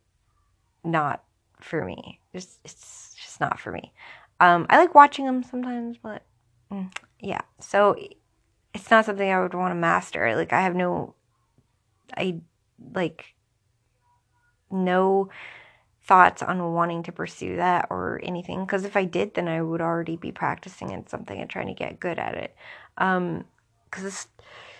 [0.85, 1.25] not
[1.61, 2.21] for me.
[2.33, 3.93] Just it's just not for me.
[4.41, 6.23] Um, I like watching them sometimes, but
[6.71, 7.41] mm, yeah.
[7.61, 7.97] So
[8.75, 10.37] it's not something I would want to master.
[10.37, 11.15] Like I have no,
[12.17, 12.41] I
[12.95, 13.35] like
[14.71, 15.29] no
[16.05, 19.81] thoughts on wanting to pursue that or anything because if I did then I would
[19.81, 22.55] already be practicing in something and trying to get good at it.
[22.99, 23.45] Um
[23.91, 24.27] because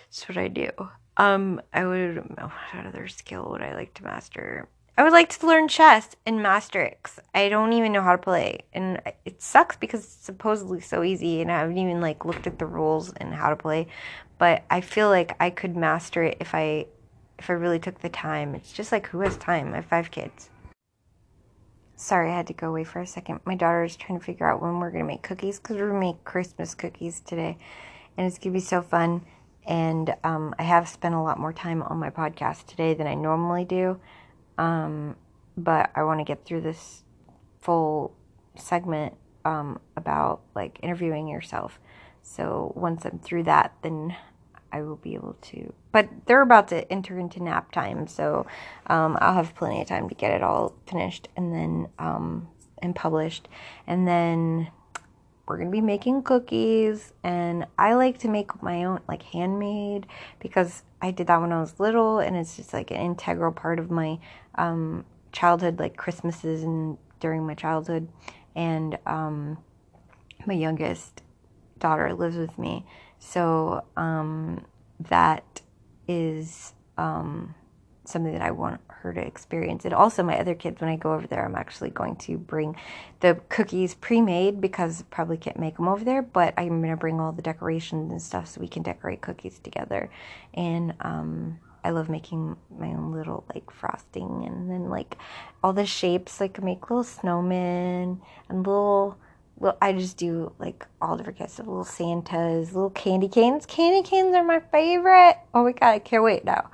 [0.05, 0.69] that's what I do.
[1.17, 4.67] Um I would what other skill would I like to master?
[4.97, 8.21] I would like to learn chess and master it I don't even know how to
[8.21, 12.45] play and it sucks because it's supposedly so easy and I haven't even like looked
[12.45, 13.87] at the rules and how to play
[14.37, 16.85] but I feel like I could master it if I
[17.39, 18.55] if I really took the time.
[18.55, 19.73] It's just like who has time?
[19.73, 20.49] I have five kids
[21.97, 23.39] Sorry, I had to go away for a second.
[23.45, 25.89] My daughter is trying to figure out when we're going to make cookies because we're
[25.89, 27.57] going to make Christmas cookies today.
[28.17, 29.25] And it's going to be so fun.
[29.65, 33.15] And um, I have spent a lot more time on my podcast today than I
[33.15, 33.99] normally do.
[34.57, 35.15] Um,
[35.55, 37.03] but I want to get through this
[37.61, 38.13] full
[38.57, 41.79] segment um, about like interviewing yourself.
[42.21, 44.15] So once I'm through that, then
[44.71, 45.73] I will be able to.
[45.95, 48.45] But they're about to enter into nap time, so
[48.87, 52.49] um, I'll have plenty of time to get it all finished and then um,
[52.81, 53.47] and published.
[53.87, 54.71] And then
[55.45, 60.05] we're gonna be making cookies, and I like to make my own, like handmade,
[60.41, 63.79] because I did that when I was little, and it's just like an integral part
[63.79, 64.19] of my
[64.55, 68.09] um, childhood, like Christmases and during my childhood.
[68.53, 69.59] And um,
[70.45, 71.21] my youngest
[71.79, 72.85] daughter lives with me
[73.17, 74.65] so um,
[74.99, 75.61] that
[76.07, 77.55] is um,
[78.05, 79.85] something that I want her to experience.
[79.85, 82.75] And also, my other kids, when I go over there, I'm actually going to bring
[83.19, 86.97] the cookies pre made because probably can't make them over there, but I'm going to
[86.97, 90.09] bring all the decorations and stuff so we can decorate cookies together.
[90.53, 95.17] And um, I love making my own little like frosting and then like
[95.63, 99.17] all the shapes, like make little snowmen and little
[99.57, 103.65] well, I just do like all different kinds of little Santas, little candy canes.
[103.65, 105.37] Candy canes are my favorite.
[105.53, 106.69] Oh my god, I can't wait now.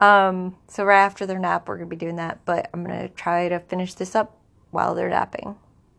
[0.00, 2.44] Um, so right after their nap, we're gonna be doing that.
[2.44, 4.36] But I'm gonna try to finish this up
[4.72, 5.56] while they're napping,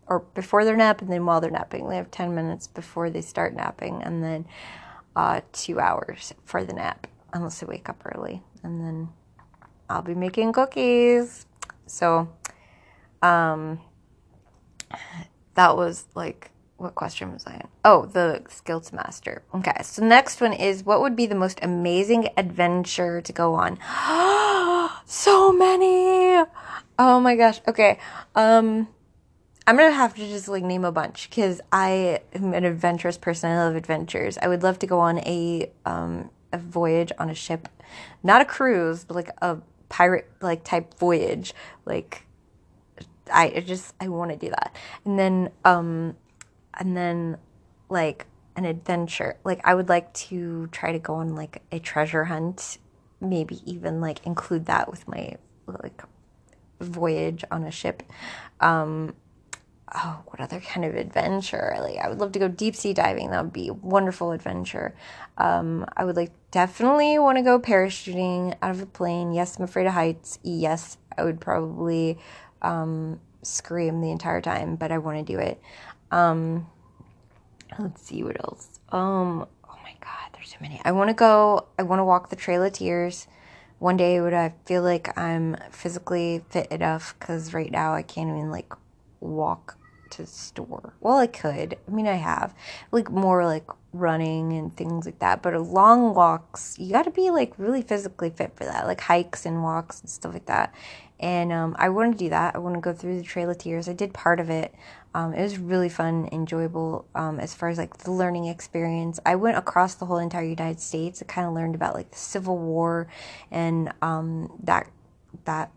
[0.08, 1.88] or before they're napping, then while they're napping.
[1.88, 4.46] They have ten minutes before they start napping, and then
[5.16, 9.10] uh, two hours for the nap, unless they wake up early, and then
[9.90, 11.46] I'll be making cookies.
[11.86, 12.28] So,
[13.22, 13.80] um
[15.56, 17.68] that was like what question was I in?
[17.86, 19.44] Oh, the skills master.
[19.54, 23.80] Okay, so next one is what would be the most amazing adventure to go on?
[25.06, 26.44] so many.
[27.00, 27.62] Oh my gosh.
[27.68, 27.98] Okay.
[28.36, 28.90] Um
[29.68, 33.50] I'm gonna have to just like name a bunch because I am an adventurous person.
[33.50, 34.38] I love adventures.
[34.42, 37.68] I would love to go on a um a voyage on a ship,
[38.22, 39.58] not a cruise, but like a
[39.90, 41.54] pirate like type voyage,
[41.86, 42.25] like
[43.32, 44.76] I just I want to do that.
[45.04, 46.16] And then um
[46.74, 47.38] and then
[47.90, 49.38] like an adventure.
[49.44, 52.78] Like I would like to try to go on like a treasure hunt,
[53.20, 55.36] maybe even like include that with my
[55.68, 56.04] like
[56.80, 58.04] voyage on a ship.
[58.60, 59.16] Um
[59.94, 61.76] oh, what other kind of adventure?
[61.80, 63.32] Like I would love to go deep sea diving.
[63.32, 64.96] That would be a wonderful adventure.
[65.38, 69.34] Um I would like definitely want to go parachuting out of a plane.
[69.34, 70.40] Yes, I'm afraid of heights.
[70.44, 72.18] Yes, I would probably
[72.66, 75.62] um, scream the entire time, but I want to do it.
[76.12, 76.68] Um,
[77.80, 78.80] let's see what else.
[78.90, 80.82] Um, oh my god, there's so many.
[80.84, 81.68] I want to go.
[81.80, 83.28] I want to walk the Trail of Tears.
[83.80, 87.16] One day would I feel like I'm physically fit enough?
[87.20, 88.74] Because right now I can't even like
[89.20, 89.78] walk
[90.12, 90.94] to the store.
[91.02, 91.78] Well, I could.
[91.88, 92.54] I mean, I have
[92.92, 95.42] like more like running and things like that.
[95.42, 99.46] But long walks, you got to be like really physically fit for that, like hikes
[99.46, 100.74] and walks and stuff like that.
[101.20, 102.56] And um, I want to do that.
[102.56, 103.88] I want to go through the Trail of Tears.
[103.88, 104.76] I did part of it.
[105.14, 109.20] Um, it was really fun, enjoyable um, as far as like the learning experience.
[109.26, 111.22] I went across the whole entire United States.
[111.22, 113.08] I kind of learned about like the Civil War
[113.50, 114.90] and um, that
[115.46, 115.72] that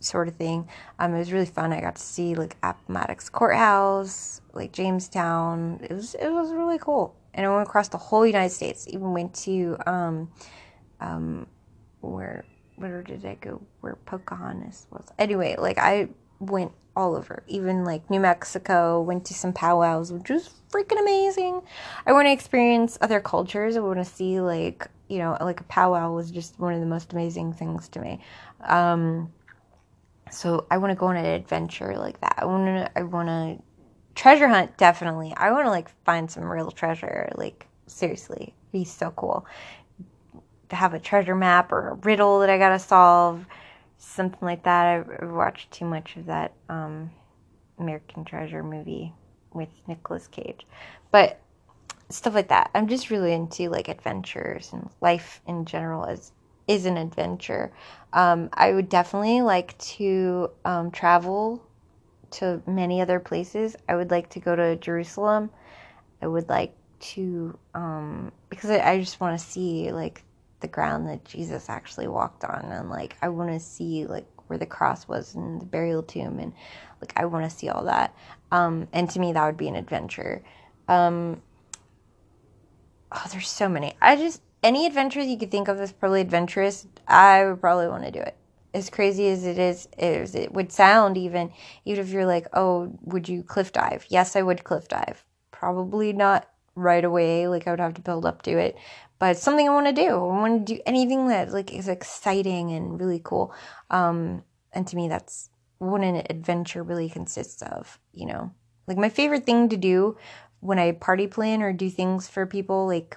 [0.00, 0.68] sort of thing.
[0.98, 1.72] Um, it was really fun.
[1.72, 5.80] I got to see like Appomattox Courthouse, like Jamestown.
[5.82, 7.14] It was it was really cool.
[7.34, 8.86] and I went across the whole United States.
[8.88, 10.28] Even went to um,
[12.00, 12.44] where
[12.76, 13.60] where did I go?
[13.80, 15.06] Where Pocahontas was.
[15.18, 16.08] Anyway, like I
[16.40, 19.00] went all over, even like New Mexico.
[19.00, 21.62] Went to some powwows, which was freaking amazing.
[22.06, 23.76] I want to experience other cultures.
[23.76, 26.86] I want to see like you know like a powwow was just one of the
[26.86, 28.20] most amazing things to me.
[28.60, 29.32] Um,
[30.30, 32.34] so I want to go on an adventure like that.
[32.38, 32.98] I want to.
[32.98, 33.62] I want to
[34.14, 35.32] treasure hunt definitely.
[35.36, 37.30] I want to like find some real treasure.
[37.36, 39.46] Like seriously, be so cool
[40.70, 43.44] have a treasure map or a riddle that I gotta solve,
[43.98, 44.86] something like that.
[44.86, 47.10] I've watched too much of that um,
[47.78, 49.12] American Treasure movie
[49.52, 50.66] with Nicolas Cage,
[51.10, 51.40] but
[52.08, 52.70] stuff like that.
[52.74, 56.32] I'm just really into like adventures and life in general is
[56.66, 57.72] is an adventure.
[58.12, 61.62] Um, I would definitely like to um, travel
[62.32, 63.76] to many other places.
[63.88, 65.50] I would like to go to Jerusalem.
[66.22, 70.22] I would like to um, because I, I just want to see like
[70.64, 74.58] the ground that Jesus actually walked on and like I want to see like where
[74.58, 76.54] the cross was and the burial tomb and
[77.02, 78.16] like I want to see all that.
[78.50, 80.42] Um, and to me that would be an adventure.
[80.88, 81.42] Um,
[83.12, 83.92] oh, there's so many.
[84.00, 88.04] I just any adventures you could think of as probably adventurous, I would probably want
[88.04, 88.34] to do it.
[88.72, 91.52] As crazy as it is, as it would sound, even
[91.84, 94.06] even if you're like, oh, would you cliff dive?
[94.08, 95.26] Yes, I would cliff dive.
[95.50, 97.46] Probably not right away.
[97.48, 98.76] Like I would have to build up to it,
[99.18, 100.08] but it's something I want to do.
[100.08, 103.54] I want to do anything that like is exciting and really cool.
[103.90, 107.98] Um, and to me, that's what an adventure really consists of.
[108.12, 108.52] You know,
[108.86, 110.16] like my favorite thing to do
[110.60, 113.16] when I party plan or do things for people, like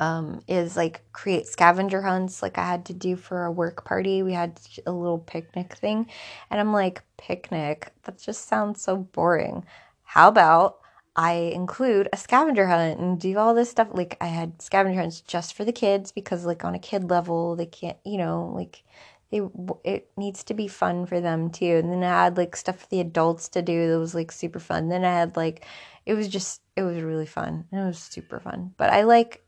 [0.00, 4.22] um, is like create scavenger hunts like I had to do for a work party.
[4.22, 6.08] We had a little picnic thing.
[6.50, 7.92] And I'm like, picnic?
[8.04, 9.64] That just sounds so boring.
[10.02, 10.78] How about
[11.16, 13.88] I include a scavenger hunt and do all this stuff?
[13.92, 17.56] Like, I had scavenger hunts just for the kids because, like, on a kid level,
[17.56, 18.84] they can't, you know, like,
[19.30, 19.40] they,
[19.84, 21.76] it needs to be fun for them too.
[21.76, 24.58] And then I had like stuff for the adults to do that was like super
[24.58, 24.88] fun.
[24.88, 25.64] Then I had like,
[26.04, 27.66] it was just, it was really fun.
[27.72, 28.74] It was super fun.
[28.76, 29.44] But I like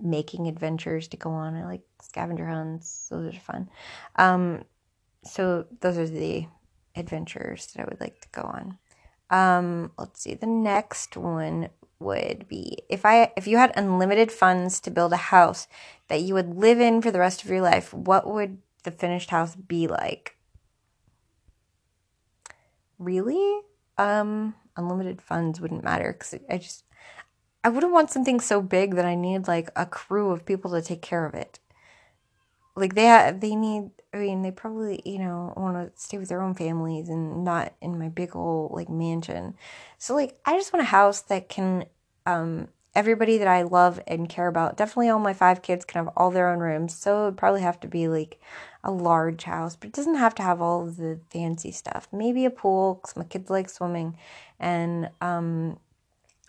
[0.00, 1.56] making adventures to go on.
[1.56, 3.68] I like scavenger hunts; those are fun.
[4.16, 4.64] Um,
[5.24, 6.46] so those are the
[6.94, 8.78] adventures that I would like to go on.
[9.30, 10.34] Um, let's see.
[10.34, 15.16] The next one would be if I if you had unlimited funds to build a
[15.16, 15.66] house
[16.08, 19.30] that you would live in for the rest of your life, what would the finished
[19.30, 20.36] house be like?
[22.98, 23.60] Really?
[23.98, 26.84] Um, unlimited funds wouldn't matter because I just
[27.64, 30.82] I wouldn't want something so big that I need like a crew of people to
[30.82, 31.58] take care of it.
[32.76, 33.90] Like they have, they need.
[34.14, 37.74] I mean, they probably you know want to stay with their own families and not
[37.80, 39.54] in my big old like mansion.
[39.98, 41.86] So like, I just want a house that can
[42.26, 44.76] um everybody that I love and care about.
[44.78, 46.96] Definitely all my five kids can have all their own rooms.
[46.96, 48.40] So it would probably have to be like
[48.82, 52.08] a large house, but it doesn't have to have all the fancy stuff.
[52.12, 54.16] Maybe a pool because my kids like swimming,
[54.58, 55.78] and um,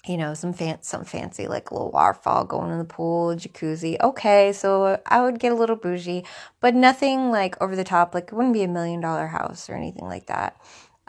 [0.08, 3.98] you know, some some fancy like a little waterfall going in the pool, jacuzzi.
[4.02, 6.26] Okay, so I would get a little bougie,
[6.60, 8.14] but nothing like over the top.
[8.14, 10.60] Like it wouldn't be a million dollar house or anything like that.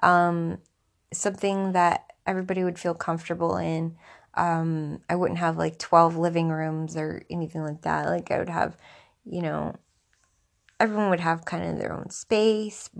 [0.02, 0.58] Um,
[1.12, 3.96] something that everybody would feel comfortable in.
[4.34, 8.06] Um, I wouldn't have like twelve living rooms or anything like that.
[8.06, 8.76] Like I would have,
[9.24, 9.74] you know,
[10.80, 12.90] everyone would have kind of their own space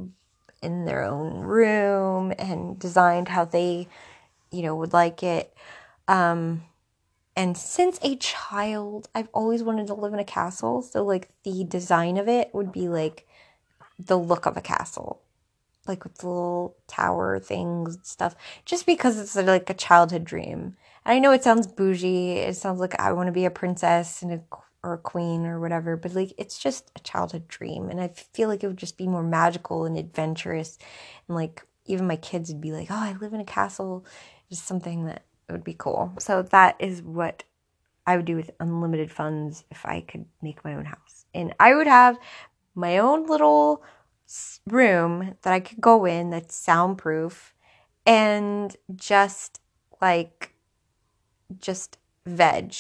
[0.63, 3.89] in their own room and designed how they,
[4.51, 5.55] you know, would like it.
[6.09, 6.65] Um,
[7.37, 10.83] and since a child, I've always wanted to live in a castle.
[10.83, 13.29] So, like, the design of it would be like
[13.99, 15.23] the look of a castle,
[15.87, 20.77] like with the little tower things and stuff, just because it's like a childhood dream.
[21.05, 22.39] And I know it sounds bougie.
[22.39, 24.41] It sounds like I want to be a princess and a,
[24.83, 27.89] or a queen or whatever, but like, it's just a childhood dream.
[27.89, 30.79] And I feel like it would just be more magical and adventurous.
[31.29, 34.05] And like, even my kids would be like, oh, I live in a castle.
[34.51, 36.13] Just something that it would be cool.
[36.19, 37.45] So that is what
[38.07, 41.27] I would do with unlimited funds if I could make my own house.
[41.35, 42.19] And I would have
[42.75, 43.83] my own little
[44.67, 47.55] room that I could go in that's soundproof
[48.07, 49.61] and just
[50.01, 50.55] like
[51.61, 52.75] just veg.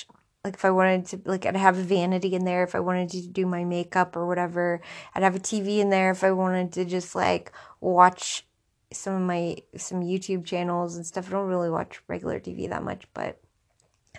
[0.45, 3.11] Like if I wanted to like I'd have a vanity in there if I wanted
[3.11, 4.81] to do my makeup or whatever.
[5.15, 8.47] I'd have a TV in there if I wanted to just like watch
[8.93, 11.29] some of my some YouTube channels and stuff.
[11.29, 13.39] I don't really watch regular TV that much, but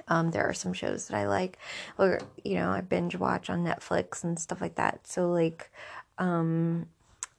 [0.08, 1.58] um, there are some shows that I like,
[1.98, 5.08] or you know, I binge watch on Netflix and stuff like that.
[5.08, 5.72] So like,
[6.18, 6.88] um,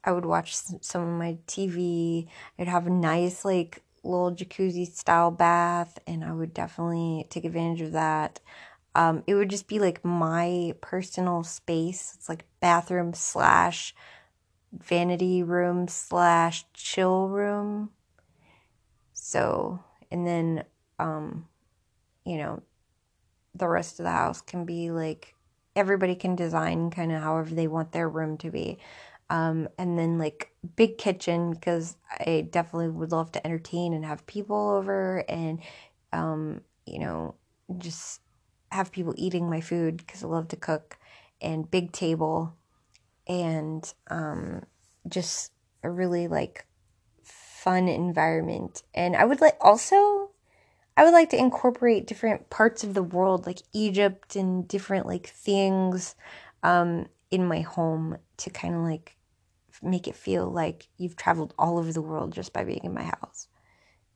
[0.03, 2.27] I would watch some of my TV.
[2.59, 7.81] I'd have a nice like little jacuzzi style bath, and I would definitely take advantage
[7.81, 8.39] of that.
[8.93, 12.13] Um, it would just be like my personal space.
[12.17, 13.95] It's like bathroom slash
[14.71, 17.91] vanity room slash chill room.
[19.13, 20.63] So, and then,
[20.99, 21.47] um,
[22.25, 22.61] you know,
[23.55, 25.35] the rest of the house can be like
[25.75, 28.77] everybody can design kind of however they want their room to be.
[29.29, 34.27] Um, and then like big kitchen because I definitely would love to entertain and have
[34.27, 35.59] people over and
[36.11, 37.35] um, you know
[37.77, 38.19] just
[38.71, 40.97] have people eating my food because I love to cook
[41.41, 42.55] and big table
[43.27, 44.63] and um,
[45.07, 45.51] just
[45.83, 46.65] a really like
[47.23, 50.31] fun environment and I would like also
[50.97, 55.27] I would like to incorporate different parts of the world like Egypt and different like
[55.27, 56.15] things
[56.63, 59.17] um, in my home to kind of like
[59.81, 63.03] make it feel like you've traveled all over the world just by being in my
[63.03, 63.47] house.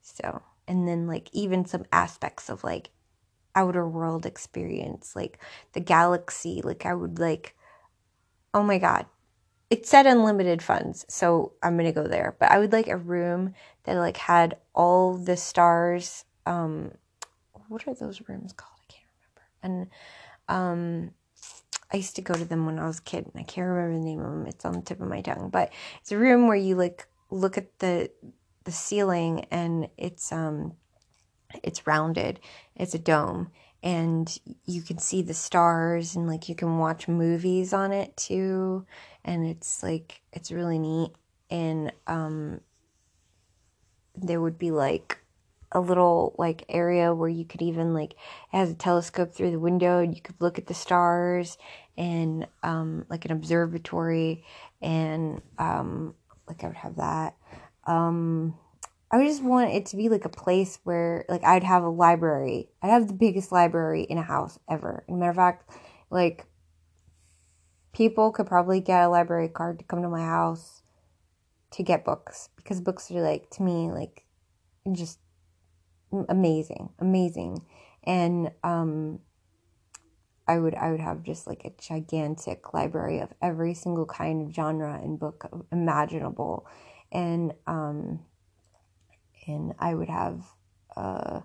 [0.01, 2.89] So, and then like even some aspects of like
[3.55, 5.39] outer world experience, like
[5.73, 7.54] the galaxy, like I would like
[8.55, 9.05] oh my god.
[9.69, 12.35] It said unlimited funds, so I'm to go there.
[12.39, 13.53] But I would like a room
[13.83, 16.91] that like had all the stars um
[17.67, 18.79] what are those rooms called?
[18.89, 19.07] I can't
[19.63, 19.89] remember.
[19.89, 19.89] And
[20.47, 21.11] um
[21.91, 23.97] I used to go to them when I was a kid, and I can't remember
[23.97, 24.47] the name of them.
[24.47, 27.57] It's on the tip of my tongue, but it's a room where you like look
[27.57, 28.09] at the
[28.63, 30.73] the ceiling, and it's um
[31.63, 32.39] it's rounded.
[32.75, 33.51] It's a dome,
[33.85, 38.85] and you can see the stars, and like you can watch movies on it too,
[39.23, 41.11] and it's like it's really neat.
[41.51, 42.61] And um,
[44.15, 45.19] there would be like
[45.71, 48.15] a little like area where you could even like
[48.51, 51.57] has a telescope through the window and you could look at the stars
[51.97, 54.43] and um like an observatory
[54.81, 56.15] and um
[56.47, 57.35] like I would have that
[57.85, 58.55] um
[59.11, 61.89] I would just want it to be like a place where like I'd have a
[61.89, 62.69] library.
[62.81, 65.05] I'd have the biggest library in a house ever.
[65.07, 65.69] As a matter of fact,
[66.09, 66.45] like
[67.93, 70.81] people could probably get a library card to come to my house
[71.71, 74.25] to get books because books are like to me like
[74.91, 75.19] just
[76.29, 77.65] amazing, amazing.
[78.03, 79.19] And um,
[80.47, 84.53] I would I would have just like a gigantic library of every single kind of
[84.53, 86.67] genre and book imaginable,
[87.11, 88.19] and um,
[89.47, 90.43] and I would have
[90.95, 91.41] uh,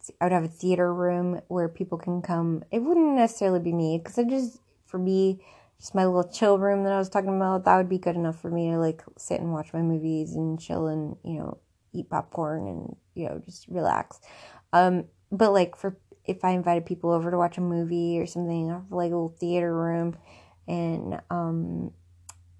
[0.00, 2.64] see, I would have a theater room where people can come.
[2.70, 5.40] It wouldn't necessarily be me because I just for me
[5.78, 8.40] just my little chill room that I was talking about that would be good enough
[8.40, 11.58] for me to like sit and watch my movies and chill and you know
[11.92, 14.20] eat popcorn and you know just relax
[14.72, 18.70] um but like for if i invited people over to watch a movie or something
[18.70, 20.16] i have like a little theater room
[20.66, 21.92] and um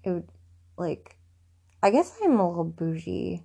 [0.03, 0.29] it would
[0.77, 1.17] like
[1.81, 3.43] i guess i'm a little bougie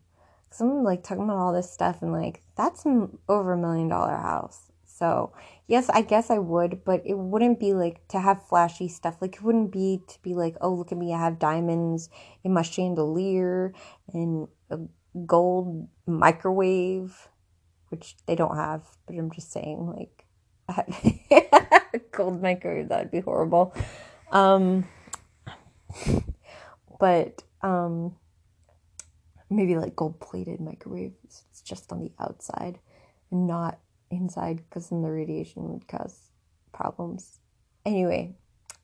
[0.60, 2.84] i'm like talking about all this stuff and like that's
[3.28, 5.32] over a million dollar house so
[5.66, 9.36] yes i guess i would but it wouldn't be like to have flashy stuff like
[9.36, 12.08] it wouldn't be to be like oh look at me i have diamonds
[12.42, 13.72] in my chandelier
[14.12, 14.78] and a
[15.26, 17.28] gold microwave,
[17.88, 20.24] which they don't have, but I'm just saying, like,
[22.12, 23.74] gold microwave, that would be horrible.
[24.30, 24.86] Um,
[27.00, 28.16] but, um,
[29.50, 31.12] maybe like gold plated microwave.
[31.24, 32.78] It's just on the outside
[33.30, 33.78] and not
[34.10, 36.30] inside because then the radiation would cause
[36.72, 37.40] problems.
[37.84, 38.34] Anyway,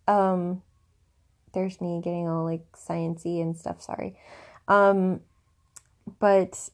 [0.09, 0.63] um,
[1.53, 3.81] there's me getting all like sciency and stuff.
[3.81, 4.19] Sorry.
[4.69, 5.21] Um,
[6.19, 6.71] but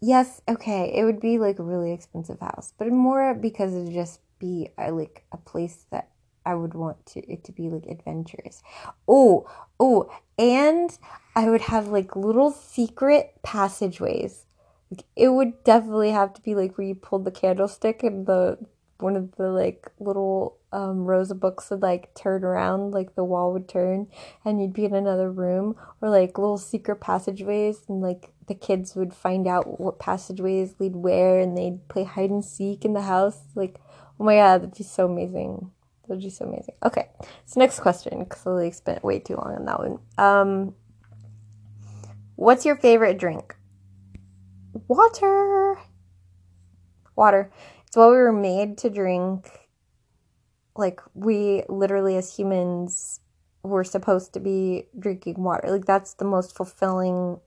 [0.00, 4.20] yes, okay, it would be like a really expensive house, but more because it'd just
[4.38, 6.10] be uh, like a place that
[6.50, 8.62] I would want to it to be like adventurous.
[9.06, 9.48] Oh,
[9.78, 10.90] oh, and
[11.36, 14.46] I would have like little secret passageways.
[14.90, 18.58] Like, it would definitely have to be like where you pulled the candlestick and the
[18.98, 23.24] one of the like little um, rows of books would like turn around, like the
[23.24, 24.08] wall would turn,
[24.44, 28.96] and you'd be in another room, or like little secret passageways, and like the kids
[28.96, 33.02] would find out what passageways lead where, and they'd play hide and seek in the
[33.02, 33.38] house.
[33.54, 33.80] Like,
[34.18, 35.70] oh my god, that'd be so amazing.
[36.10, 36.74] That'd be so amazing.
[36.84, 37.08] Okay,
[37.46, 39.98] so next question, because I spent way too long on that one.
[40.18, 40.74] Um,
[42.34, 43.54] what's your favorite drink?
[44.88, 45.78] Water.
[47.14, 47.52] Water.
[47.86, 49.68] It's what we were made to drink.
[50.74, 53.20] Like, we literally, as humans,
[53.62, 55.70] were supposed to be drinking water.
[55.70, 57.38] Like, that's the most fulfilling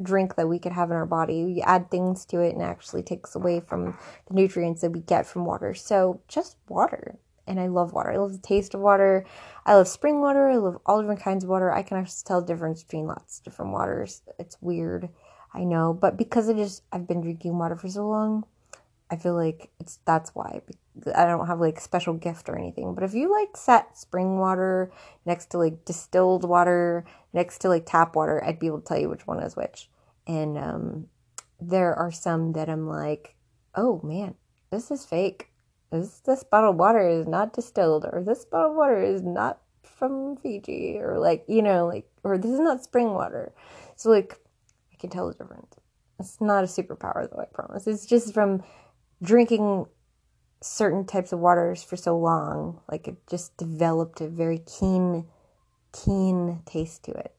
[0.00, 1.34] drink that we could have in our body.
[1.34, 3.98] You add things to it and it actually takes away from
[4.28, 5.74] the nutrients that we get from water.
[5.74, 7.18] So, just water.
[7.48, 8.12] And I love water.
[8.12, 9.24] I love the taste of water.
[9.66, 10.48] I love spring water.
[10.48, 11.72] I love all different kinds of water.
[11.72, 14.22] I can actually tell the difference between lots of different waters.
[14.38, 15.08] It's weird.
[15.54, 18.44] I know, but because I just I've been drinking water for so long,
[19.10, 20.60] I feel like it's that's why
[21.14, 22.94] I don't have like special gift or anything.
[22.94, 24.92] But if you like set spring water
[25.24, 28.98] next to like distilled water next to like tap water, I'd be able to tell
[28.98, 29.88] you which one is which.
[30.26, 31.06] And um,
[31.60, 33.34] there are some that I'm like,
[33.74, 34.34] oh man,
[34.70, 35.50] this is fake.
[35.90, 39.60] This this bottle of water is not distilled, or this bottle of water is not
[39.82, 43.52] from Fiji, or like you know, like or this is not spring water.
[43.96, 44.38] So like,
[44.92, 45.74] I can tell the difference.
[46.20, 47.86] It's not a superpower though, I promise.
[47.86, 48.62] It's just from
[49.22, 49.86] drinking
[50.60, 55.26] certain types of waters for so long, like it just developed a very keen,
[55.92, 57.34] keen taste to it.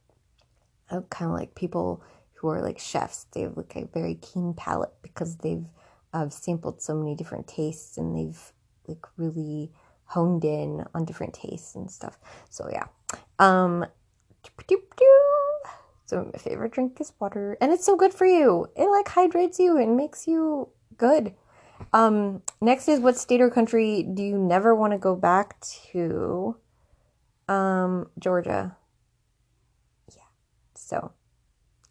[1.09, 2.01] Kind of like people
[2.35, 5.65] who are like chefs, they have like a very keen palate because they've
[6.13, 8.53] uh, sampled so many different tastes and they've
[8.87, 9.71] like really
[10.05, 12.17] honed in on different tastes and stuff.
[12.49, 12.85] So yeah.
[13.37, 13.85] Um
[16.05, 18.67] so my favorite drink is water and it's so good for you.
[18.75, 21.35] It like hydrates you and makes you good.
[21.93, 25.59] Um, next is what state or country do you never want to go back
[25.91, 26.57] to?
[27.47, 28.75] Um, Georgia.
[30.15, 30.23] Yeah.
[30.75, 31.11] So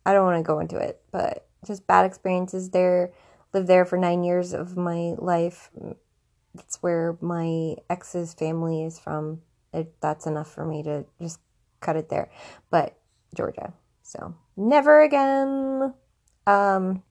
[0.04, 3.12] I don't want to go into it, but just bad experiences there.
[3.52, 5.70] Lived there for nine years of my life.
[6.54, 9.42] That's where my ex's family is from.
[9.72, 11.40] It, that's enough for me to just
[11.80, 12.30] cut it there.
[12.70, 12.98] But
[13.34, 13.72] Georgia.
[14.02, 15.94] So never again.
[16.46, 17.02] Um,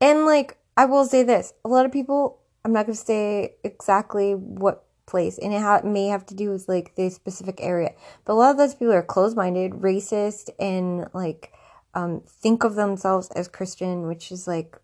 [0.00, 3.54] and like, I will say this a lot of people, I'm not going to say
[3.64, 7.92] exactly what place, and it ha- may have to do with like the specific area,
[8.24, 11.52] but a lot of those people are closed minded, racist, and like
[11.98, 14.76] um, think of themselves as Christian, which is like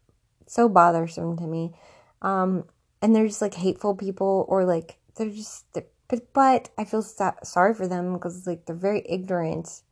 [0.47, 1.73] so bothersome to me.
[2.23, 2.65] Um,
[3.01, 7.03] and they're just like hateful people, or like they're just, they're, but, but I feel
[7.03, 9.83] so- sorry for them because like they're very ignorant.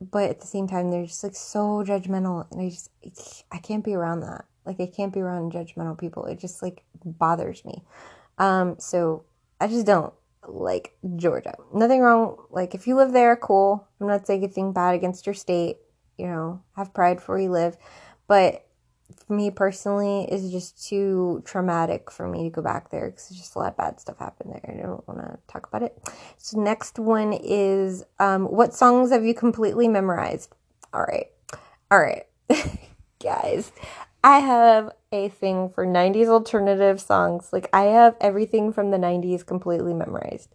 [0.00, 3.84] But at the same time they're just like so judgmental and i just i can't
[3.84, 4.44] be around that.
[4.64, 6.24] Like i can't be around judgmental people.
[6.26, 7.82] It just like bothers me.
[8.38, 9.24] Um so
[9.60, 10.14] i just don't
[10.46, 14.94] like georgia nothing wrong like if you live there cool i'm not saying anything bad
[14.94, 15.76] against your state
[16.16, 17.76] you know have pride for where you live
[18.26, 18.66] but
[19.26, 23.54] for me personally is just too traumatic for me to go back there because just
[23.54, 24.74] a lot of bad stuff happened there.
[24.76, 25.96] I don't want to talk about it.
[26.38, 30.54] So next one is um, what songs have you completely memorized?
[30.92, 31.26] All right,
[31.90, 32.24] all right,
[33.22, 33.72] guys.
[34.22, 37.52] I have a thing for 90s alternative songs.
[37.52, 40.54] Like I have everything from the 90s completely memorized.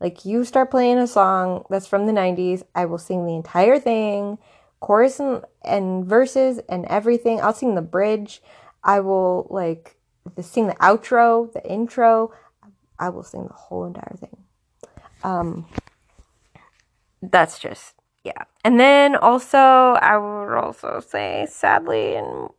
[0.00, 3.78] Like you start playing a song that's from the 90s, I will sing the entire
[3.78, 4.38] thing
[4.80, 7.40] chorus and, and verses and everything.
[7.40, 8.42] I'll sing the bridge.
[8.84, 9.96] I will like
[10.40, 12.32] sing the outro, the intro.
[12.98, 14.36] I will sing the whole entire thing.
[15.22, 15.66] Um,
[17.22, 17.94] that's just
[18.24, 18.44] yeah.
[18.64, 22.50] And then also, I would also say, sadly and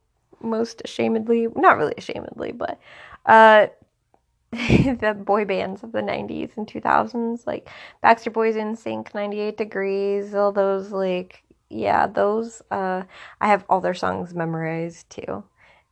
[0.41, 2.79] most ashamedly, not really ashamedly, but
[3.25, 3.67] uh,
[4.51, 7.69] the boy bands of the 90s and 2000s, like
[8.03, 13.03] Backstreet Boys, NSYNC, 98 Degrees, all those like yeah, those uh,
[13.41, 15.43] I have all their songs memorized too,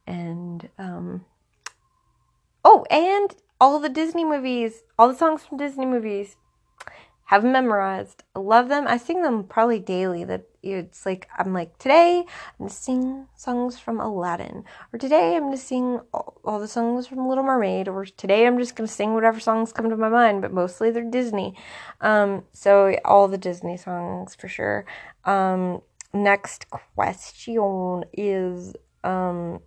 [0.07, 1.25] and um,
[2.63, 6.37] oh, and all the Disney movies, all the songs from Disney movies,
[7.25, 8.23] have memorized.
[8.35, 8.85] I love them.
[8.87, 10.23] I sing them probably daily.
[10.23, 15.43] That it's like I'm like today I'm gonna sing songs from Aladdin, or today I'm
[15.43, 19.13] gonna sing all, all, the songs from Little Mermaid, or today I'm just gonna sing
[19.13, 20.41] whatever songs come to my mind.
[20.41, 21.55] But mostly they're Disney.
[22.01, 24.85] Um, so all the Disney songs for sure.
[25.23, 25.81] Um,
[26.13, 29.59] next question is um,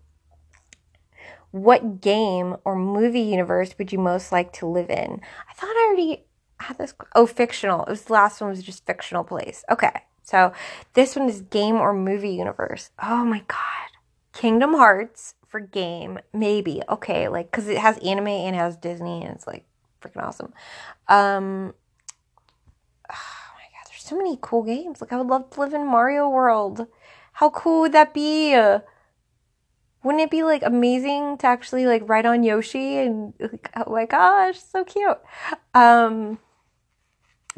[1.51, 5.20] what game or movie universe would you most like to live in?
[5.49, 6.24] I thought I already
[6.61, 6.94] had this.
[7.14, 7.84] Oh, fictional.
[7.84, 9.64] It was the last one was just fictional place.
[9.70, 9.92] Okay,
[10.28, 10.52] so
[10.92, 12.90] this one is game or movie universe.
[13.02, 13.88] Oh my god,
[14.34, 16.82] Kingdom Hearts for game maybe.
[16.86, 19.64] Okay, like because it has anime and it has Disney and it's like
[20.02, 20.52] freaking awesome.
[21.08, 21.72] Um,
[23.10, 25.00] oh my god, there's so many cool games.
[25.00, 26.86] Like I would love to live in Mario World.
[27.32, 28.54] How cool would that be?
[30.04, 34.04] Wouldn't it be like amazing to actually like ride on Yoshi and like oh my
[34.04, 35.16] gosh, so cute.
[35.72, 36.38] Um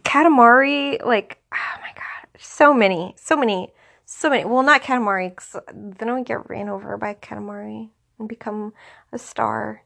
[0.03, 2.05] Katamari, like oh my god,
[2.41, 3.73] so many, so many,
[4.05, 4.45] so many.
[4.45, 8.73] Well, not Katamari, cause then I would get ran over by Katamari and become
[9.13, 9.85] a star,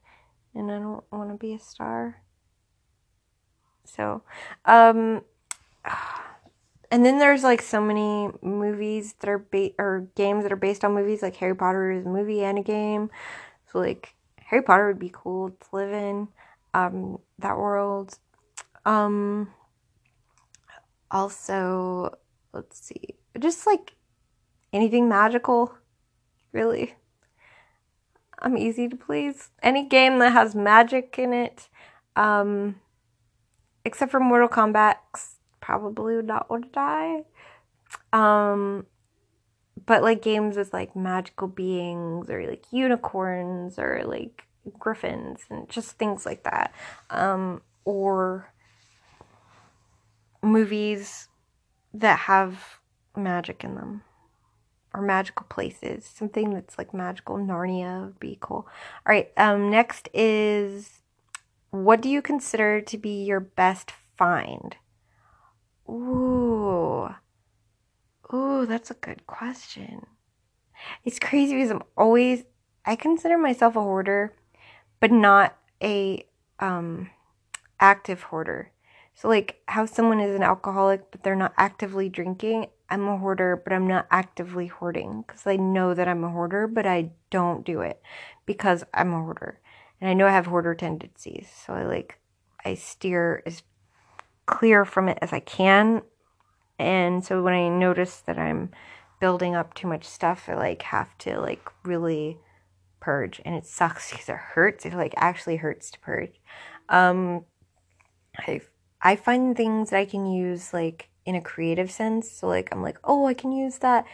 [0.54, 2.22] and I don't want to be a star.
[3.84, 4.22] So,
[4.64, 5.22] um.
[6.90, 10.84] And then there's like so many movies that are ba- or games that are based
[10.84, 11.22] on movies.
[11.22, 13.10] Like Harry Potter is a movie and a game.
[13.72, 14.14] So like
[14.46, 16.28] Harry Potter would be cool to live in.
[16.72, 18.16] Um, that world.
[18.84, 19.52] Um,
[21.10, 22.16] also,
[22.54, 23.16] let's see.
[23.38, 23.94] just like
[24.72, 25.74] anything magical,
[26.52, 26.94] really.
[28.38, 29.50] I'm easy to please.
[29.62, 31.68] Any game that has magic in it,
[32.16, 32.76] um,
[33.84, 34.96] except for Mortal Kombat,
[35.60, 37.24] probably would not want to die.
[38.12, 38.86] Um,
[39.86, 44.44] but like games with like magical beings or like unicorns or like
[44.78, 46.72] griffins and just things like that.
[47.10, 48.52] Um, or
[50.42, 51.28] movies
[51.94, 52.80] that have
[53.16, 54.02] magic in them
[54.92, 56.04] or magical places.
[56.04, 57.36] Something that's like magical.
[57.36, 58.66] Narnia would be cool.
[59.06, 59.30] All right.
[59.36, 61.00] Um, next is
[61.70, 64.76] what do you consider to be your best find?
[65.88, 67.08] Ooh.
[68.32, 70.06] Ooh, that's a good question.
[71.04, 72.44] It's crazy because I'm always
[72.86, 74.34] I consider myself a hoarder,
[75.00, 76.26] but not a
[76.60, 77.10] um
[77.80, 78.70] active hoarder.
[79.14, 83.56] So like how someone is an alcoholic but they're not actively drinking, I'm a hoarder
[83.62, 87.64] but I'm not actively hoarding cuz I know that I'm a hoarder but I don't
[87.64, 88.02] do it
[88.44, 89.60] because I'm a hoarder.
[90.00, 91.48] And I know I have hoarder tendencies.
[91.64, 92.18] So I like
[92.64, 93.62] I steer as
[94.46, 96.02] clear from it as I can.
[96.78, 98.70] And so when I notice that I'm
[99.20, 102.38] building up too much stuff, I like have to like really
[103.00, 104.84] purge and it sucks because it hurts.
[104.84, 106.40] It like actually hurts to purge.
[106.88, 107.44] Um
[108.36, 108.60] I
[109.04, 112.30] I find things that I can use like in a creative sense.
[112.30, 114.06] So like I'm like, oh, I can use that.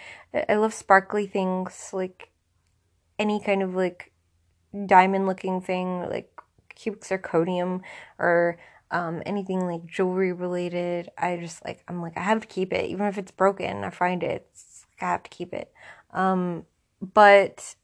[0.49, 2.31] I love sparkly things, like
[3.19, 4.13] any kind of like
[4.87, 6.33] diamond looking thing, like
[6.75, 7.83] cubic zirconium
[8.19, 8.59] or
[8.91, 11.11] um, anything like jewelry related.
[11.17, 13.85] I just like I'm like I have to keep it, even if it's broken.
[13.85, 14.49] I find it,
[15.01, 15.73] I have to keep it.
[16.13, 16.67] Um,
[17.01, 17.77] but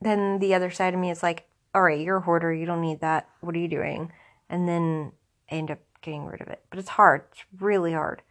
[0.00, 2.52] then the other side of me is like, all right, you're a hoarder.
[2.52, 3.28] You don't need that.
[3.40, 4.12] What are you doing?
[4.48, 5.12] And then
[5.50, 6.62] I end up getting rid of it.
[6.70, 7.22] But it's hard.
[7.32, 8.22] It's really hard.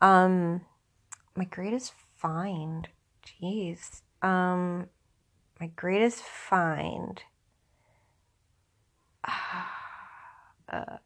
[0.00, 0.62] Um,
[1.36, 2.88] my greatest find,
[3.24, 4.02] jeez.
[4.22, 4.88] Um,
[5.60, 7.22] my greatest find.
[10.70, 10.98] Uh,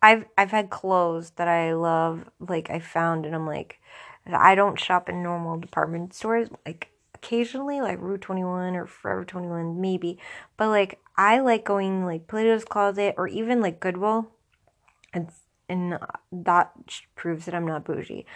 [0.00, 3.80] I've I've had clothes that I love, like I found, and I'm like,
[4.24, 6.48] I don't shop in normal department stores.
[6.64, 10.18] Like occasionally, like Rue Twenty One or Forever Twenty One, maybe,
[10.56, 14.30] but like I like going like Plato's Closet or even like Goodwill
[15.12, 15.30] and
[15.68, 15.98] and
[16.30, 16.72] that
[17.14, 18.26] proves that I'm not bougie.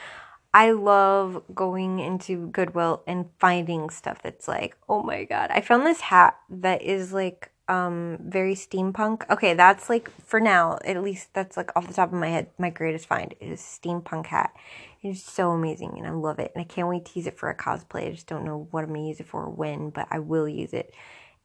[0.55, 5.85] I love going into Goodwill and finding stuff that's like, oh my god, I found
[5.85, 9.29] this hat that is like um very steampunk.
[9.29, 12.49] Okay, that's like for now, at least that's like off the top of my head,
[12.59, 14.55] my greatest find is steampunk hat.
[15.03, 16.53] It's so amazing and I love it.
[16.55, 18.09] And I can't wait to use it for a cosplay.
[18.09, 20.49] I just don't know what I'm gonna use it for or when, but I will
[20.49, 20.95] use it.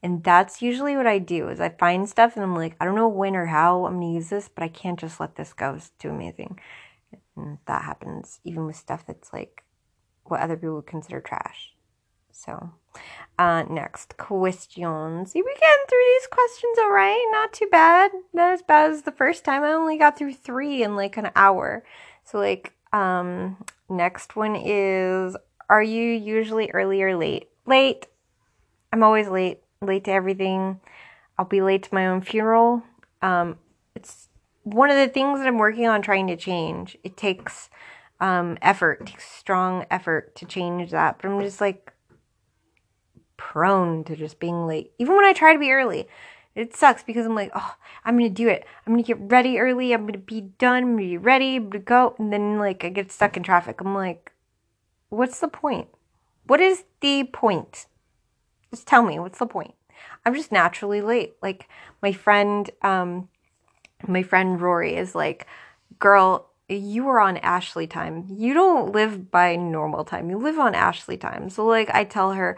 [0.02, 2.96] And that's usually what I do is I find stuff and I'm like, I don't
[2.96, 5.74] know when or how I'm gonna use this, but I can't just let this go.
[5.74, 6.58] It's too amazing.
[7.36, 9.62] And that happens even with stuff that's like
[10.24, 11.72] what other people would consider trash.
[12.32, 12.72] So
[13.38, 15.32] uh next questions.
[15.34, 17.24] We getting through these questions all right.
[17.30, 18.10] Not too bad.
[18.32, 19.62] Not as bad as the first time.
[19.62, 21.84] I only got through three in like an hour.
[22.24, 25.36] So like um next one is
[25.68, 27.48] are you usually early or late?
[27.66, 28.08] Late.
[28.92, 30.80] I'm always late late to everything.
[31.38, 32.82] I'll be late to my own funeral.
[33.20, 33.58] Um,
[33.94, 34.28] it's
[34.62, 36.96] one of the things that I'm working on trying to change.
[37.02, 37.68] It takes
[38.20, 41.18] um, effort, takes strong effort to change that.
[41.20, 41.92] But I'm just like
[43.36, 44.92] prone to just being late.
[44.98, 46.06] Even when I try to be early,
[46.54, 47.74] it sucks because I'm like, oh,
[48.04, 48.64] I'm gonna do it.
[48.86, 49.92] I'm gonna get ready early.
[49.92, 50.82] I'm gonna be done.
[50.82, 51.58] I'm gonna be ready.
[51.58, 52.14] Gonna go.
[52.18, 53.80] And then like I get stuck in traffic.
[53.80, 54.32] I'm like,
[55.08, 55.88] what's the point?
[56.46, 57.86] What is the point?
[58.72, 59.74] Just tell me, what's the point?
[60.24, 61.34] I'm just naturally late.
[61.42, 61.68] Like
[62.00, 63.28] my friend, um,
[64.08, 65.46] my friend Rory is like,
[65.98, 68.26] girl, you are on Ashley time.
[68.30, 70.30] You don't live by normal time.
[70.30, 71.50] You live on Ashley time.
[71.50, 72.56] So like I tell her,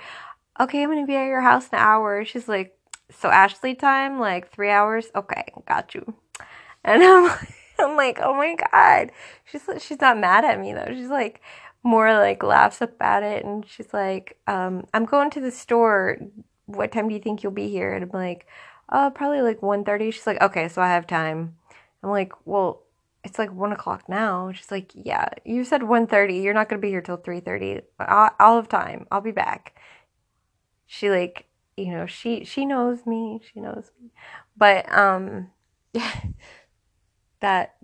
[0.60, 2.24] okay, I'm gonna be at your house in an hour.
[2.24, 2.78] She's like,
[3.10, 5.06] so Ashley time, like three hours?
[5.14, 6.14] Okay, got you.
[6.84, 7.30] And I'm
[7.78, 9.10] I'm like, oh my god.
[9.44, 10.92] She's she's not mad at me though.
[10.94, 11.40] She's like
[11.84, 16.18] more like laughs up at it and she's like, um, I'm going to the store.
[16.66, 17.92] What time do you think you'll be here?
[17.92, 18.46] And I'm like,
[18.90, 20.12] oh, probably like 1.30.
[20.12, 21.56] She's like, okay, so I have time.
[22.02, 22.82] I'm like, well,
[23.22, 24.50] it's like 1 o'clock now.
[24.52, 26.42] She's like, yeah, you said 1.30.
[26.42, 27.82] You're not going to be here till 3.30.
[28.00, 29.06] I'll, I'll have time.
[29.12, 29.78] I'll be back.
[30.86, 33.40] She like, you know, she, she knows me.
[33.52, 34.10] She knows me.
[34.56, 35.50] But, um,
[37.40, 37.76] that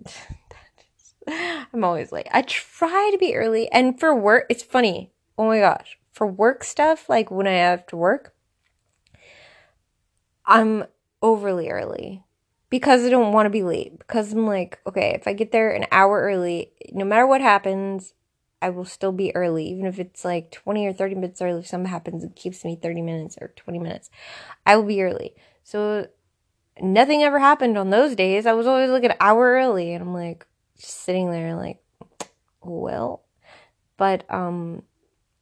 [1.73, 2.27] I'm always late.
[2.31, 3.71] I try to be early.
[3.71, 5.11] And for work, it's funny.
[5.37, 5.97] Oh my gosh.
[6.11, 8.33] For work stuff, like when I have to work,
[10.45, 10.85] I'm
[11.21, 12.23] overly early
[12.69, 13.97] because I don't want to be late.
[13.97, 18.13] Because I'm like, okay, if I get there an hour early, no matter what happens,
[18.61, 21.61] I will still be early, even if it's like 20 or 30 minutes early.
[21.61, 24.09] If something happens, it keeps me 30 minutes or 20 minutes.
[24.65, 25.33] I will be early.
[25.63, 26.07] So
[26.79, 28.45] nothing ever happened on those days.
[28.45, 30.45] I was always like an hour early, and I'm like
[30.81, 31.81] sitting there, like,
[32.61, 33.23] well,
[33.97, 34.83] but um,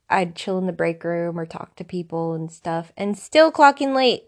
[0.09, 3.95] I'd chill in the break room or talk to people and stuff, and still clocking
[3.95, 4.23] late.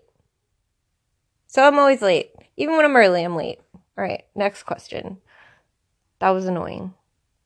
[1.48, 2.32] So I'm always late.
[2.58, 3.60] Even when I'm early, I'm late.
[3.74, 5.18] All right, next question.
[6.20, 6.94] That was annoying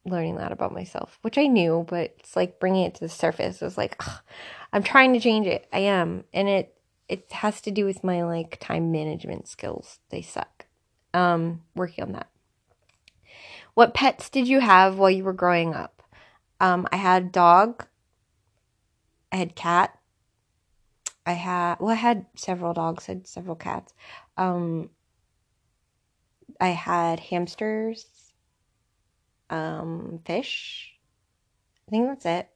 [0.05, 3.61] learning that about myself, which I knew, but it's like bringing it to the surface.
[3.61, 4.19] It was like, ugh,
[4.71, 5.67] I'm trying to change it.
[5.73, 6.23] I am.
[6.33, 6.77] And it,
[7.09, 9.99] it has to do with my like time management skills.
[10.09, 10.65] They suck.
[11.13, 12.27] Um, working on that.
[13.75, 16.01] What pets did you have while you were growing up?
[16.61, 17.85] Um, I had dog.
[19.31, 19.99] I had cat.
[21.25, 23.09] I had well, I had several dogs.
[23.09, 23.93] I had several cats.
[24.37, 24.91] Um,
[26.61, 28.05] I had hamsters,
[29.49, 30.93] um, fish.
[31.87, 32.49] I think that's it.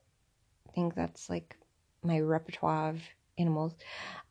[0.70, 1.58] I think that's like
[2.02, 3.02] my repertoire of
[3.38, 3.74] animals.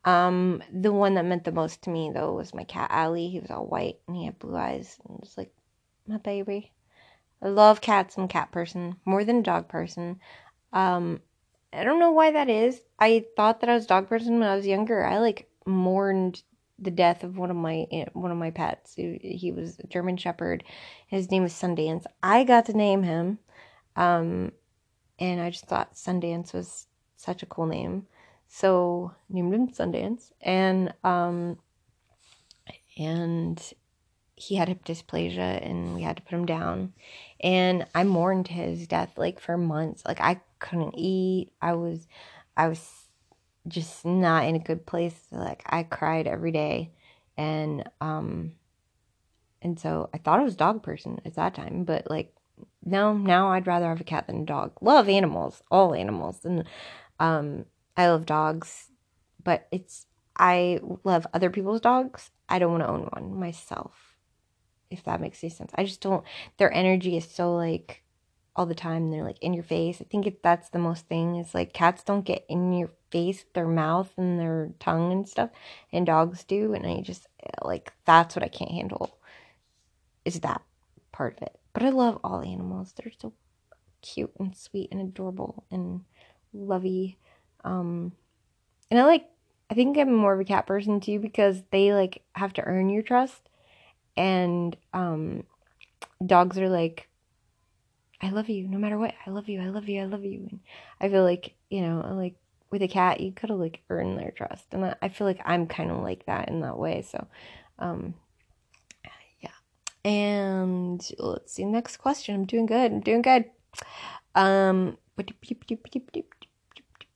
[0.05, 3.29] Um, the one that meant the most to me though was my cat Allie.
[3.29, 5.53] He was all white and he had blue eyes and was like
[6.07, 6.71] my baby.
[7.41, 8.17] I love cats.
[8.17, 10.19] I'm a cat person more than a dog person.
[10.73, 11.21] Um,
[11.71, 12.81] I don't know why that is.
[12.99, 15.05] I thought that I was dog person when I was younger.
[15.05, 16.43] I like mourned
[16.79, 18.95] the death of one of my one of my pets.
[18.95, 20.63] He was a German Shepherd.
[21.07, 22.05] His name was Sundance.
[22.23, 23.39] I got to name him,
[23.95, 24.51] um,
[25.19, 26.87] and I just thought Sundance was
[27.17, 28.07] such a cool name,
[28.47, 30.31] so named him Sundance.
[30.41, 31.59] And um,
[32.97, 33.61] and
[34.39, 36.93] he had hip dysplasia, and we had to put him down.
[37.41, 40.03] And I mourned his death like for months.
[40.05, 41.51] Like I couldn't eat.
[41.61, 42.07] I was,
[42.55, 42.89] I was
[43.67, 45.19] just not in a good place.
[45.29, 46.91] Like I cried every day,
[47.37, 48.53] and um,
[49.61, 52.33] and so I thought I was dog person at that time, but like
[52.83, 54.71] no, now I'd rather have a cat than a dog.
[54.81, 56.63] Love animals, all animals, and
[57.19, 57.65] um,
[57.97, 58.89] I love dogs,
[59.43, 60.05] but it's
[60.37, 62.31] I love other people's dogs.
[62.47, 64.08] I don't want to own one myself.
[64.89, 65.71] If that makes any sense.
[65.75, 66.23] I just don't
[66.57, 68.03] their energy is so like
[68.55, 70.01] all the time they're like in your face.
[70.01, 73.45] I think if that's the most thing is like cats don't get in your face,
[73.53, 75.49] their mouth and their tongue and stuff,
[75.91, 76.73] and dogs do.
[76.73, 77.27] And I just
[77.63, 79.17] like that's what I can't handle
[80.25, 80.61] is that
[81.11, 81.59] part of it.
[81.73, 82.93] But I love all animals.
[82.93, 83.33] They're so
[84.01, 86.01] cute and sweet and adorable and
[86.53, 87.17] lovey.
[87.63, 88.13] Um,
[88.89, 89.29] and I like
[89.69, 92.89] I think I'm more of a cat person too because they like have to earn
[92.89, 93.48] your trust.
[94.19, 95.43] And um
[96.25, 97.09] dogs are like
[98.21, 99.13] I love you no matter what.
[99.25, 99.61] I love you.
[99.61, 100.01] I love you.
[100.01, 100.47] I love you.
[100.49, 100.59] And
[100.99, 102.35] I feel like, you know, like
[102.69, 104.65] with a cat, you could have like earned their trust.
[104.73, 107.01] And I feel like I'm kind of like that in that way.
[107.01, 107.27] So,
[107.79, 108.13] um,
[109.39, 109.49] yeah.
[110.03, 111.63] And let's see.
[111.63, 112.35] Next question.
[112.35, 112.91] I'm doing good.
[112.91, 113.45] I'm doing good.
[114.35, 114.97] Um,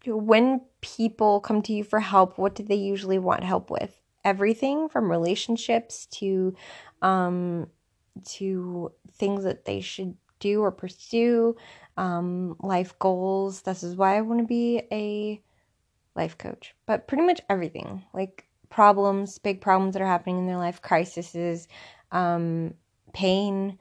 [0.05, 4.02] when people come to you for help, what do they usually want help with?
[4.23, 6.55] Everything from relationships to,
[7.01, 7.67] um,
[8.25, 11.55] to things that they should do or pursue,
[11.97, 13.61] um, life goals.
[13.61, 15.41] This is why I want to be a
[16.15, 16.75] life coach.
[16.85, 21.67] But pretty much everything like problems, big problems that are happening in their life, crises,
[22.11, 22.73] um,
[23.13, 23.77] pain.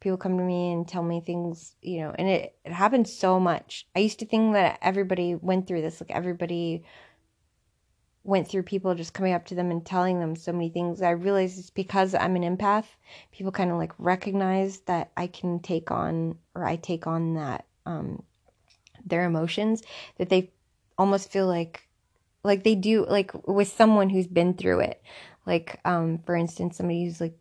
[0.00, 3.40] People come to me and tell me things, you know, and it, it happens so
[3.40, 3.88] much.
[3.96, 6.84] I used to think that everybody went through this, like everybody
[8.26, 11.00] went through people just coming up to them and telling them so many things.
[11.00, 12.86] I realized it's because I'm an empath.
[13.30, 17.66] People kind of like recognize that I can take on or I take on that
[17.86, 18.22] um
[19.04, 19.82] their emotions
[20.18, 20.50] that they
[20.98, 21.88] almost feel like
[22.42, 25.02] like they do like with someone who's been through it.
[25.46, 27.38] Like um for instance somebody who's like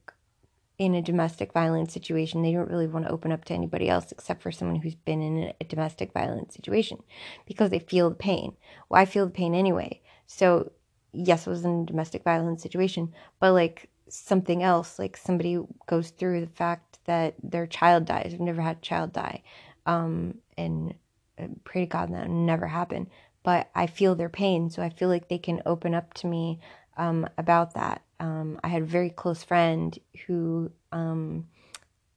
[0.78, 4.12] in a domestic violence situation, they don't really want to open up to anybody else
[4.12, 7.02] except for someone who's been in a domestic violence situation
[7.48, 8.56] because they feel the pain.
[8.90, 10.02] Well, I feel the pain anyway.
[10.28, 10.72] So,
[11.14, 16.10] yes, it was in a domestic violence situation, but like something else, like somebody goes
[16.10, 18.32] through the fact that their child dies.
[18.34, 19.44] I've never had a child die.
[19.86, 20.96] Um, and
[21.40, 23.08] uh, pray to God that never happen.
[23.44, 26.60] But I feel their pain, so I feel like they can open up to me
[26.98, 28.02] um, about that.
[28.20, 31.46] Um, I had a very close friend who um,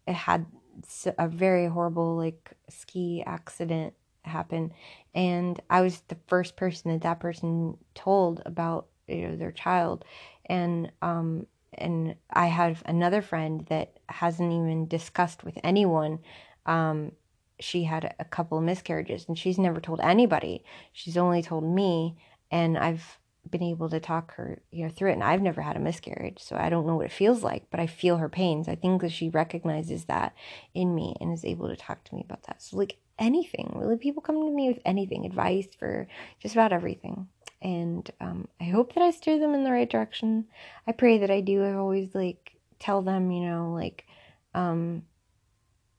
[0.06, 0.46] had
[1.18, 3.94] a very horrible like ski accident
[4.28, 4.72] happen.
[5.14, 10.04] And i was the first person that that person told about you know their child.
[10.46, 16.20] And um and i have another friend that hasn't even discussed with anyone.
[16.66, 17.12] Um
[17.60, 20.62] she had a couple of miscarriages and she's never told anybody.
[20.92, 22.16] She's only told me
[22.50, 23.18] and i've
[23.50, 26.38] been able to talk her you know through it and i've never had a miscarriage
[26.38, 28.68] so i don't know what it feels like but i feel her pains.
[28.68, 30.34] I think that she recognizes that
[30.74, 32.62] in me and is able to talk to me about that.
[32.62, 33.72] So like anything.
[33.74, 36.06] Really, people come to me with anything, advice for
[36.40, 37.28] just about everything.
[37.60, 40.46] And um, I hope that I steer them in the right direction.
[40.86, 41.64] I pray that I do.
[41.64, 44.04] I always like tell them, you know, like,
[44.54, 45.02] um,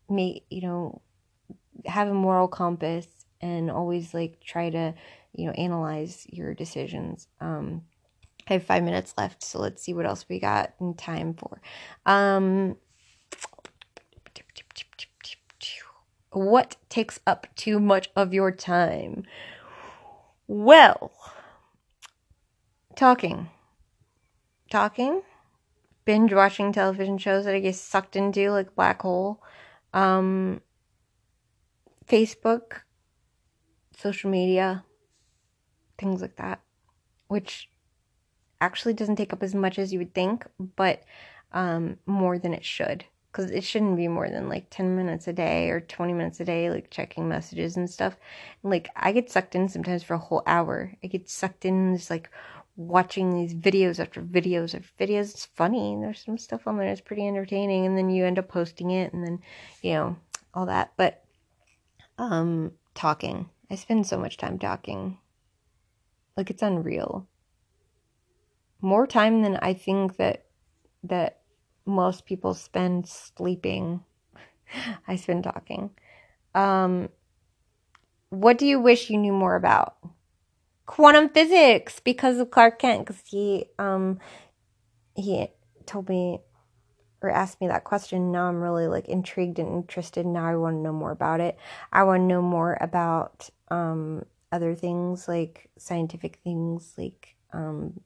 [0.10, 1.02] make, you know,
[1.86, 3.08] have a moral compass
[3.42, 4.94] and always like try to,
[5.34, 7.28] you know, analyze your decisions.
[7.40, 7.84] Um,
[8.48, 11.62] I have five minutes left, so let's see what else we got in time for.
[12.06, 12.78] Um,
[16.32, 19.24] what takes up too much of your time?
[20.48, 21.12] Well,
[22.96, 23.50] talking.
[24.70, 25.22] Talking.
[26.06, 29.44] Binge watching television shows that I get sucked into like black hole.
[29.94, 30.62] Um,
[32.08, 32.82] Facebook,
[33.96, 34.84] social media,
[35.98, 36.62] things like that.
[37.28, 37.70] Which
[38.62, 41.04] actually doesn't take up as much as you would think, but
[41.54, 43.06] um, more than it should
[43.40, 46.46] because it shouldn't be more than like 10 minutes a day or 20 minutes a
[46.46, 48.18] day like checking messages and stuff.
[48.64, 50.94] And, like i get sucked in sometimes for a whole hour.
[51.02, 52.30] I get sucked in just like
[52.76, 55.32] watching these videos after videos after videos.
[55.32, 55.98] It's funny.
[56.02, 59.14] There's some stuff on there that's pretty entertaining and then you end up posting it
[59.14, 59.40] and then
[59.82, 60.18] you know
[60.54, 60.92] all that.
[60.98, 61.24] But
[62.18, 63.50] um talking.
[63.72, 65.18] I spend so much time talking.
[66.36, 67.26] Like it's unreal.
[68.82, 70.44] More time than i think that
[71.04, 71.39] that
[71.90, 74.04] most people spend sleeping.
[75.08, 75.92] I spend talking.
[76.56, 77.10] Um,
[78.30, 79.98] what do you wish you knew more about?
[80.86, 84.20] Quantum physics because of Clark Kent because he um
[85.16, 85.48] he
[85.86, 86.40] told me
[87.22, 88.32] or asked me that question.
[88.32, 90.26] Now I'm really like intrigued and interested.
[90.26, 91.58] Now I want to know more about it.
[91.92, 98.00] I want to know more about um other things like scientific things like um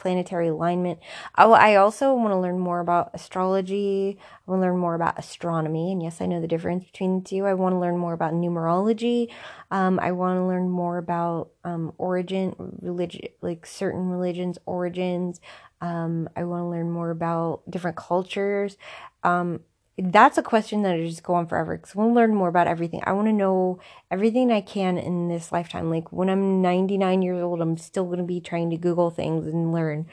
[0.00, 0.98] planetary alignment.
[1.36, 4.18] Oh, I also want to learn more about astrology.
[4.18, 5.92] I want to learn more about astronomy.
[5.92, 7.44] And yes, I know the difference between the two.
[7.44, 9.28] I want to learn more about numerology.
[9.70, 15.40] Um, I want to learn more about um, origin, religion, like certain religions' origins.
[15.80, 18.76] Um, I want to learn more about different cultures.
[19.22, 19.60] Um,
[20.02, 22.48] that's a question that I just go on forever because I want to learn more
[22.48, 23.02] about everything.
[23.04, 23.80] I want to know
[24.10, 25.90] everything I can in this lifetime.
[25.90, 29.46] Like when I'm 99 years old, I'm still going to be trying to Google things
[29.46, 30.06] and learn.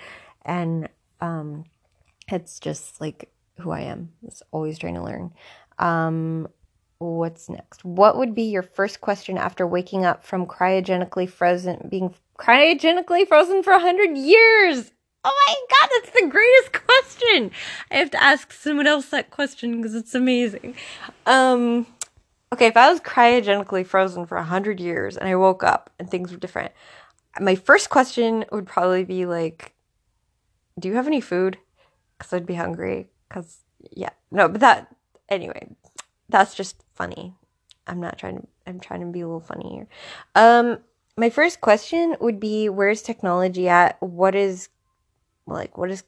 [0.43, 0.89] And
[1.21, 1.65] um,
[2.27, 4.11] it's just like who I am.
[4.23, 5.33] It's always trying to learn.
[5.79, 6.47] Um,
[6.99, 7.85] what's next?
[7.85, 13.63] What would be your first question after waking up from cryogenically frozen, being cryogenically frozen
[13.63, 14.91] for 100 years?
[15.23, 17.51] Oh my god, that's the greatest question.
[17.91, 20.75] I have to ask someone else that question because it's amazing.
[21.25, 21.85] Um
[22.53, 26.31] okay, if I was cryogenically frozen for 100 years and I woke up and things
[26.31, 26.71] were different,
[27.39, 29.73] my first question would probably be like
[30.79, 31.57] do you have any food?
[32.19, 33.59] Cuz I'd be hungry cuz
[33.91, 34.11] yeah.
[34.31, 34.95] No, but that
[35.29, 35.67] anyway,
[36.29, 37.33] that's just funny.
[37.87, 39.87] I'm not trying to I'm trying to be a little funny here.
[40.35, 40.79] Um
[41.19, 43.99] my first question would be where's technology at?
[44.01, 44.69] What is
[45.47, 46.03] like what is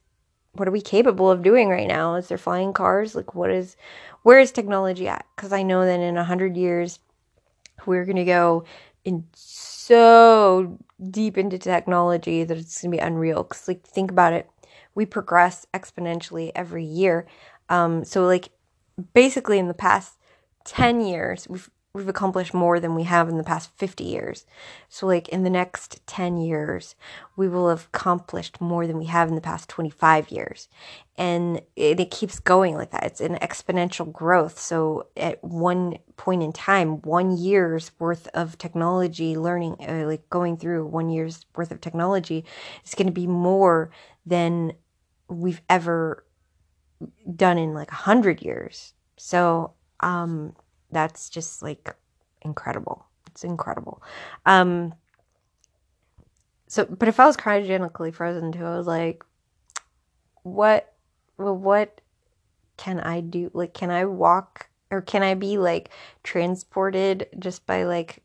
[0.53, 2.15] what are we capable of doing right now?
[2.15, 3.15] Is there flying cars?
[3.15, 3.77] Like what is
[4.23, 5.25] where is technology at?
[5.35, 6.99] Because i know that in a hundred years
[7.85, 8.65] we're to go
[9.05, 10.77] in so
[11.09, 13.43] deep into technology that it's to be unreal.
[13.43, 14.49] Because like think about it.
[14.95, 17.25] We progress exponentially every year.
[17.69, 18.49] Um, so like
[19.13, 20.17] basically in the past
[20.65, 24.45] 10 years we've we've accomplished more than we have in the past 50 years.
[24.89, 26.95] So like in the next 10 years,
[27.35, 30.67] we will have accomplished more than we have in the past 25 years.
[31.17, 33.05] And it, it keeps going like that.
[33.05, 34.59] It's an exponential growth.
[34.59, 40.57] So at one point in time, one year's worth of technology learning, uh, like going
[40.57, 42.45] through one year's worth of technology
[42.85, 43.89] is going to be more
[44.27, 44.73] than
[45.27, 46.23] we've ever
[47.35, 48.93] done in like a hundred years.
[49.17, 50.55] So, um,
[50.91, 51.95] that's just like
[52.41, 53.05] incredible.
[53.27, 54.01] It's incredible.
[54.45, 54.93] Um,
[56.67, 59.23] so, but if I was cryogenically frozen too, I was like,
[60.43, 60.93] what,
[61.37, 62.01] well, what
[62.77, 63.51] can I do?
[63.53, 65.89] Like, can I walk or can I be like
[66.23, 68.23] transported just by like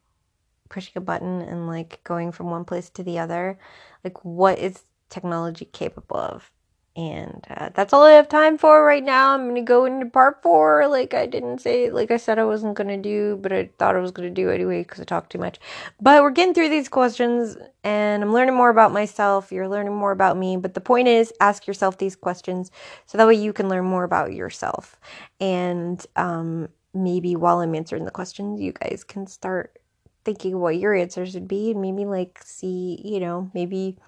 [0.68, 3.58] pushing a button and like going from one place to the other?
[4.02, 6.50] Like, what is technology capable of?
[6.96, 9.34] And uh, that's all I have time for right now.
[9.34, 10.86] I'm to go into part four.
[10.86, 13.98] Like I didn't say, like I said I wasn't to do, but I thought I
[13.98, 15.58] was to do anyway because I talked too much.
[16.00, 19.50] But we're getting through these questions and I'm learning more about myself.
[19.50, 20.56] You're learning more about me.
[20.56, 22.70] But the point is, ask yourself these questions
[23.06, 25.00] so that way you can learn more about yourself.
[25.40, 29.80] And um, maybe while I'm answering the questions, you guys can start
[30.24, 33.98] thinking what your answers would be and maybe like see, you know, maybe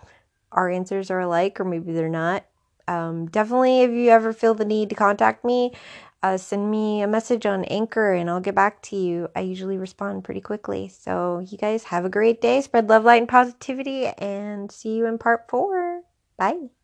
[0.52, 2.44] our answers are alike or maybe they're not
[2.88, 5.72] Um, definitely, if you ever feel the need to contact me,
[6.22, 9.28] uh, send me a message on Anchor and I'll get back to you.
[9.36, 10.88] I usually respond pretty quickly.
[10.88, 12.60] So, you guys have a great day.
[12.60, 16.02] Spread love, light, and positivity, and see you in part four.
[16.38, 16.75] Bye.